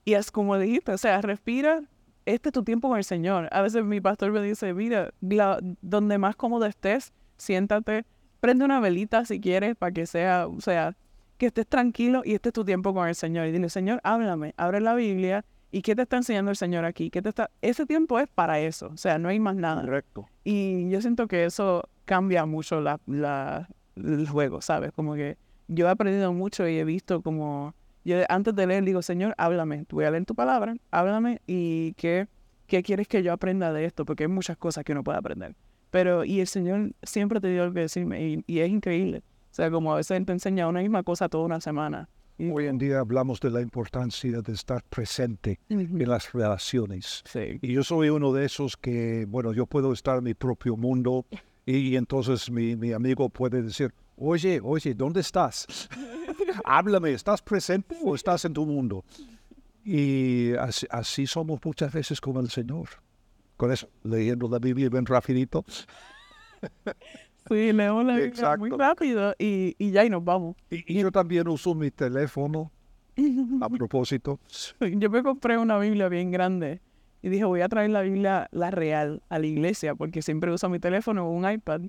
y 0.05 0.13
es 0.13 0.31
como 0.31 0.57
dijiste, 0.57 0.91
o 0.91 0.97
sea, 0.97 1.21
respira, 1.21 1.81
este 2.25 2.49
es 2.49 2.53
tu 2.53 2.63
tiempo 2.63 2.89
con 2.89 2.97
el 2.97 3.03
Señor. 3.03 3.47
A 3.51 3.61
veces 3.61 3.83
mi 3.83 4.01
pastor 4.01 4.31
me 4.31 4.41
dice, 4.41 4.73
mira, 4.73 5.11
la- 5.21 5.59
donde 5.81 6.17
más 6.17 6.35
cómodo 6.35 6.65
estés, 6.65 7.13
siéntate, 7.37 8.05
prende 8.39 8.65
una 8.65 8.79
velita 8.79 9.25
si 9.25 9.39
quieres 9.39 9.75
para 9.75 9.91
que 9.91 10.05
sea, 10.05 10.47
o 10.47 10.61
sea, 10.61 10.95
que 11.37 11.47
estés 11.47 11.67
tranquilo 11.67 12.21
y 12.23 12.33
este 12.35 12.49
es 12.49 12.53
tu 12.53 12.63
tiempo 12.63 12.93
con 12.93 13.07
el 13.07 13.15
Señor. 13.15 13.47
Y 13.47 13.51
dile, 13.51 13.69
Señor, 13.69 13.99
háblame, 14.03 14.53
abre 14.57 14.79
la 14.81 14.93
Biblia 14.93 15.43
y 15.71 15.81
¿qué 15.81 15.95
te 15.95 16.03
está 16.03 16.17
enseñando 16.17 16.51
el 16.51 16.57
Señor 16.57 16.85
aquí? 16.85 17.09
¿Qué 17.09 17.21
te 17.21 17.29
está... 17.29 17.49
Ese 17.61 17.85
tiempo 17.85 18.19
es 18.19 18.27
para 18.27 18.59
eso, 18.59 18.89
o 18.93 18.97
sea, 18.97 19.17
no 19.17 19.29
hay 19.29 19.39
más 19.39 19.55
nada. 19.55 19.81
Correcto. 19.81 20.27
Y 20.43 20.89
yo 20.89 21.01
siento 21.01 21.27
que 21.27 21.45
eso 21.45 21.83
cambia 22.05 22.45
mucho 22.45 22.81
la, 22.81 22.99
la, 23.07 23.69
el 23.95 24.27
juego, 24.27 24.61
¿sabes? 24.61 24.91
Como 24.91 25.15
que 25.15 25.37
yo 25.67 25.87
he 25.87 25.89
aprendido 25.89 26.33
mucho 26.33 26.67
y 26.67 26.77
he 26.77 26.83
visto 26.83 27.21
como... 27.21 27.73
Yo 28.03 28.17
antes 28.29 28.55
de 28.55 28.67
leer 28.67 28.83
digo, 28.83 29.01
Señor, 29.01 29.33
háblame, 29.37 29.85
voy 29.89 30.05
a 30.05 30.11
leer 30.11 30.25
tu 30.25 30.35
palabra, 30.35 30.75
háblame 30.89 31.41
y 31.47 31.93
qué, 31.93 32.27
qué 32.67 32.81
quieres 32.83 33.07
que 33.07 33.21
yo 33.23 33.31
aprenda 33.33 33.71
de 33.73 33.85
esto, 33.85 34.05
porque 34.05 34.23
hay 34.23 34.29
muchas 34.29 34.57
cosas 34.57 34.83
que 34.83 34.91
uno 34.91 35.03
puede 35.03 35.17
aprender. 35.19 35.55
Pero, 35.91 36.23
y 36.23 36.39
el 36.39 36.47
Señor 36.47 36.93
siempre 37.03 37.39
te 37.39 37.49
dio 37.49 37.63
algo 37.63 37.73
que 37.73 37.81
decirme 37.81 38.25
y, 38.25 38.43
y 38.47 38.59
es 38.59 38.69
increíble. 38.69 39.19
O 39.51 39.53
sea, 39.53 39.69
como 39.69 39.91
a 39.93 39.97
veces 39.97 40.17
Él 40.17 40.25
te 40.25 40.31
enseña 40.31 40.67
una 40.67 40.79
misma 40.79 41.03
cosa 41.03 41.27
toda 41.27 41.43
una 41.45 41.59
semana. 41.59 42.07
Y- 42.37 42.49
Hoy 42.49 42.67
en 42.67 42.77
día 42.77 42.99
hablamos 42.99 43.39
de 43.39 43.51
la 43.51 43.61
importancia 43.61 44.41
de 44.41 44.53
estar 44.53 44.81
presente 44.89 45.59
en 45.69 46.09
las 46.09 46.31
relaciones. 46.31 47.21
Sí. 47.25 47.59
Y 47.61 47.73
yo 47.73 47.83
soy 47.83 48.09
uno 48.09 48.31
de 48.31 48.45
esos 48.45 48.77
que, 48.77 49.25
bueno, 49.27 49.53
yo 49.53 49.65
puedo 49.65 49.91
estar 49.93 50.17
en 50.17 50.23
mi 50.23 50.33
propio 50.33 50.75
mundo 50.77 51.25
Y, 51.65 51.95
entonces 51.95 52.49
mi, 52.49 52.75
mi, 52.75 52.91
amigo 52.91 53.29
puede 53.29 53.61
decir, 53.61 53.93
oye, 54.21 54.61
oye, 54.63 54.93
¿dónde 54.93 55.21
estás? 55.21 55.89
Háblame, 56.65 57.11
¿estás 57.11 57.41
presente 57.41 57.95
o 58.03 58.15
estás 58.15 58.45
en 58.45 58.53
tu 58.53 58.65
mundo? 58.65 59.03
Y 59.83 60.53
así, 60.53 60.85
así, 60.89 61.27
somos 61.27 61.59
muchas 61.63 61.91
veces 61.91 62.21
con 62.21 62.37
el 62.37 62.49
Señor. 62.49 62.89
Con 63.57 63.71
eso, 63.71 63.89
leyendo 64.03 64.47
la 64.47 64.59
Biblia 64.59 64.89
bien 64.89 65.05
rapidito. 65.05 65.65
Sí, 67.49 67.73
leemos 67.73 68.05
la 68.05 68.17
Biblia 68.17 68.55
muy 68.55 68.69
rápido 68.69 69.33
y, 69.39 69.75
y, 69.79 69.89
ya 69.89 70.05
y 70.05 70.11
nos 70.11 70.23
vamos. 70.23 70.55
Y, 70.69 70.93
yo 70.93 71.11
también 71.11 71.47
uso 71.47 71.73
mi 71.73 71.89
teléfono 71.89 72.71
a 73.61 73.69
propósito. 73.69 74.39
Yo 74.79 75.09
me 75.09 75.23
compré 75.23 75.57
una 75.57 75.79
Biblia 75.79 76.07
bien 76.07 76.29
grande 76.29 76.81
y 77.23 77.29
dije, 77.29 77.43
voy 77.45 77.61
a 77.61 77.67
traer 77.67 77.89
la 77.89 78.01
Biblia, 78.01 78.47
la 78.51 78.69
real, 78.69 79.23
a 79.27 79.39
la 79.39 79.47
iglesia, 79.47 79.95
porque 79.95 80.21
siempre 80.21 80.51
uso 80.51 80.69
mi 80.69 80.79
teléfono 80.79 81.27
o 81.27 81.31
un 81.31 81.49
iPad, 81.49 81.81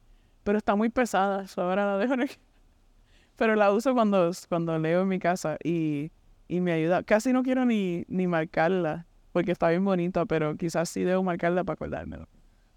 pero 0.45 0.59
está 0.59 0.75
muy 0.75 0.89
pesada, 0.89 1.45
eso 1.45 1.63
ahora 1.63 1.87
la 1.87 1.99
dejo 1.99 2.15
en 2.15 2.29
Pero 3.37 3.57
la 3.57 3.73
uso 3.73 3.95
cuando, 3.95 4.31
cuando 4.49 4.79
leo 4.79 5.03
en 5.03 5.09
mi 5.09 5.19
casa 5.19 5.57
y, 5.65 6.13
y 6.49 6.61
me 6.61 6.73
ayuda. 6.73 7.03
Casi 7.03 7.33
no 7.33 7.43
quiero 7.43 7.65
ni, 7.65 8.05
ni 8.09 8.27
marcarla, 8.27 9.07
porque 9.33 9.53
está 9.53 9.71
bien 9.71 9.85
bonita, 9.85 10.27
pero 10.27 10.57
quizás 10.57 10.91
sí 10.91 11.03
debo 11.03 11.23
marcarla 11.23 11.65
para 11.65 11.75
acordármelo. 11.75 12.29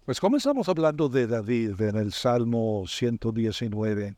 Pues 0.06 0.20
comenzamos 0.20 0.68
hablando 0.68 1.08
de 1.08 1.26
David 1.26 1.80
en 1.80 1.96
el 1.96 2.12
Salmo 2.12 2.84
119 2.86 4.16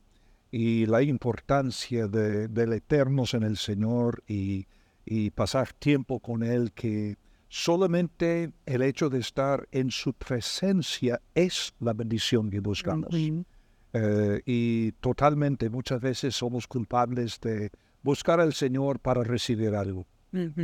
y 0.50 0.86
la 0.86 1.02
importancia 1.02 2.06
de, 2.06 2.48
del 2.48 2.74
eternos 2.74 3.34
en 3.34 3.42
el 3.42 3.56
Señor 3.56 4.22
y, 4.26 4.66
y 5.04 5.30
pasar 5.30 5.72
tiempo 5.72 6.20
con 6.20 6.42
Él 6.42 6.72
que 6.72 7.16
solamente 7.48 8.52
el 8.66 8.82
hecho 8.82 9.08
de 9.08 9.18
estar 9.18 9.66
en 9.72 9.90
su 9.90 10.12
presencia 10.12 11.20
es 11.34 11.74
la 11.80 11.92
bendición 11.92 12.50
que 12.50 12.60
buscamos. 12.60 13.14
Eh, 13.94 14.42
y 14.44 14.92
totalmente 14.92 15.70
muchas 15.70 16.00
veces 16.00 16.34
somos 16.34 16.66
culpables 16.66 17.40
de 17.40 17.70
buscar 18.02 18.38
al 18.40 18.52
Señor 18.52 19.00
para 19.00 19.22
recibir 19.24 19.74
algo. 19.74 20.06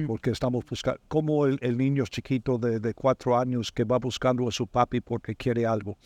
Porque 0.06 0.30
estamos 0.30 0.62
buscando, 0.68 1.00
como 1.08 1.46
el, 1.46 1.78
niño 1.78 2.04
chiquito 2.04 2.58
de, 2.58 2.92
cuatro 2.92 3.38
años 3.38 3.72
que 3.72 3.84
va 3.84 3.98
buscando 3.98 4.46
a 4.46 4.52
su 4.52 4.66
papi 4.66 5.00
porque 5.00 5.34
quiere 5.34 5.64
algo. 5.64 5.96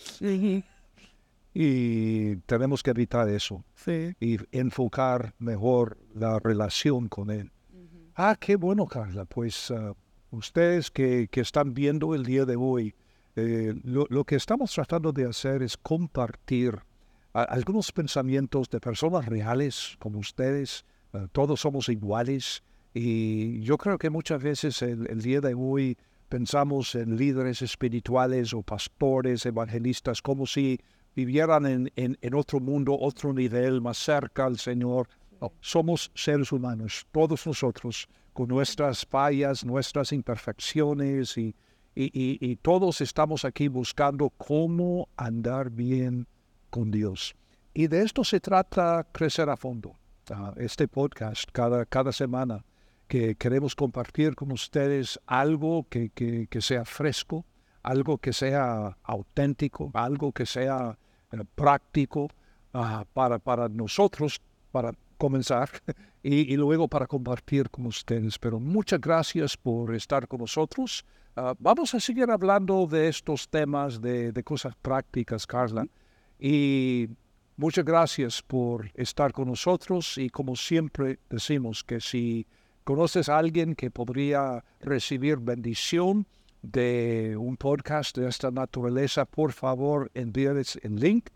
Y 1.53 2.37
tenemos 2.47 2.85
que 2.85 2.91
evitar 2.91 3.29
eso. 3.29 3.65
Y 4.21 4.39
enfocar 4.53 5.35
mejor 5.39 5.99
la 6.15 6.39
relación 6.39 7.09
con 7.09 7.31
él. 7.31 7.51
Ah, 8.15 8.37
qué 8.39 8.55
bueno, 8.55 8.87
Carla. 8.87 9.25
Pues 9.25 9.73
ah, 9.73 9.93
ustedes 10.31 10.91
que, 10.91 11.29
están 11.33 11.75
viendo 11.75 12.15
el 12.15 12.25
día 12.25 12.45
de 12.45 12.57
hoy, 12.57 12.95
eh, 13.37 13.75
lo, 13.85 14.25
que 14.25 14.37
estamos 14.37 14.73
tratando 14.73 15.13
de 15.13 15.27
hacer 15.27 15.63
es 15.63 15.77
compartir 15.77 16.79
algunos 17.33 17.93
pensamientos 17.93 18.69
de 18.69 18.81
personas 18.81 19.27
reales 19.27 19.97
como 20.01 20.19
ustedes. 20.19 20.85
Ah, 21.13 21.27
todos 21.31 21.61
somos 21.61 21.89
iguales 21.89 22.63
y 22.95 23.61
yo 23.61 23.79
creo 23.79 23.99
que 23.99 24.11
muchas 24.11 24.43
veces 24.43 24.83
el, 24.83 25.21
día 25.21 25.41
de 25.41 25.55
hoy 25.55 25.97
pensamos 26.29 26.95
en 26.95 27.17
líderes 27.17 27.63
espirituales 27.63 28.53
o 28.53 28.63
pastores, 28.63 29.47
evangelistas, 29.47 30.21
como 30.21 30.47
si 30.47 30.81
vivieran 31.15 31.67
en, 31.67 31.93
en, 31.97 32.35
otro 32.35 32.61
mundo, 32.61 32.97
otro 32.99 33.33
nivel, 33.33 33.81
más 33.81 33.99
cerca 33.99 34.47
al 34.47 34.59
Señor. 34.59 35.09
somos 35.61 36.11
seres 36.15 36.51
humanos, 36.51 37.07
todos 37.13 37.47
nosotros 37.47 38.09
con 38.39 38.47
nuestras 38.47 39.05
fallas, 39.05 39.65
nuestras 39.65 40.13
imperfecciones 40.13 41.37
y, 41.37 41.57
todos 42.63 43.01
estamos 43.01 43.45
aquí 43.45 43.67
buscando 43.67 44.31
cómo 44.31 45.09
andar 45.17 45.71
bien 45.71 46.29
con 46.71 46.93
Dios. 46.93 47.35
Y 47.75 47.89
de 47.89 48.03
esto 48.03 48.23
se 48.23 48.39
trata 48.39 49.05
crecer 49.11 49.51
a 49.51 49.57
fondo. 49.57 49.97
Ah, 50.31 50.55
este 50.57 50.87
podcast 50.87 51.51
cada, 51.51 51.85
cada 51.85 52.13
semana 52.13 52.65
que 53.09 53.35
queremos 53.35 53.75
compartir 53.75 54.37
con 54.37 54.53
ustedes 54.53 55.19
algo 55.27 55.89
que, 55.91 56.11
que, 56.11 56.47
que 56.47 56.61
sea 56.61 56.85
fresco, 56.85 57.45
algo 57.83 58.19
que 58.19 58.33
sea 58.33 58.97
auténtico, 59.03 59.91
algo 59.95 60.31
que 60.31 60.47
sea 60.47 60.97
eh, 61.33 61.39
práctico 61.57 62.29
ah, 62.73 63.05
para, 63.13 63.41
para 63.41 63.69
nosotros, 63.69 64.41
para 64.71 64.93
comenzar 65.19 65.69
y, 66.23 66.57
luego 66.57 66.89
para 66.89 67.07
compartir 67.07 67.69
con 67.71 67.87
ustedes. 67.87 68.39
Pero 68.39 68.59
muchas 68.59 69.01
gracias 69.01 69.57
por 69.57 69.95
estar 69.95 70.27
con 70.27 70.41
nosotros. 70.41 71.05
Ah, 71.37 71.55
vamos 71.59 71.95
a 71.95 72.01
seguir 72.01 72.31
hablando 72.31 72.87
de 72.87 73.09
estos 73.09 73.49
temas, 73.49 74.01
de, 74.01 74.33
de, 74.33 74.43
cosas 74.43 74.75
prácticas, 74.81 75.47
Carla. 75.47 75.87
Y 76.39 77.09
muchas 77.57 77.85
gracias 77.85 78.43
por 78.43 78.91
estar 78.95 79.33
con 79.33 79.49
nosotros. 79.49 80.17
Y 80.17 80.31
como 80.31 80.57
siempre 80.57 81.19
decimos 81.29 81.85
que 81.85 82.01
si 82.01 82.47
conoces 82.85 83.29
a 83.29 83.37
alguien 83.37 83.75
que 83.75 83.91
podría 83.91 84.65
recibir 84.81 85.37
bendición 85.39 86.27
de 86.63 87.37
un 87.39 87.57
podcast 87.57 88.17
de 88.17 88.29
esta 88.29 88.51
naturaleza, 88.51 89.25
por 89.25 89.53
favor 89.53 90.11
envíales 90.15 90.79
el 90.83 90.97
link 90.97 91.29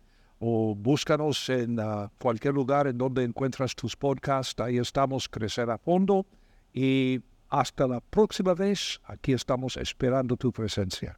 o 0.44 0.74
búscanos 0.74 1.48
en 1.50 1.78
ah, 1.78 2.10
cualquier 2.18 2.52
lugar 2.52 2.88
en 2.88 2.98
donde 2.98 3.22
encuentras 3.22 3.76
tus 3.76 3.94
podcasts. 3.94 4.60
Ahí 4.60 4.76
estamos, 4.76 5.28
Crecer 5.28 5.70
a 5.70 5.78
Fondo. 5.78 6.26
Y 6.74 7.20
hasta 7.48 7.86
la 7.86 8.00
próxima 8.00 8.52
vez, 8.52 9.00
aquí 9.04 9.34
estamos 9.34 9.76
esperando 9.76 10.36
tu 10.36 10.50
presencia. 10.50 11.16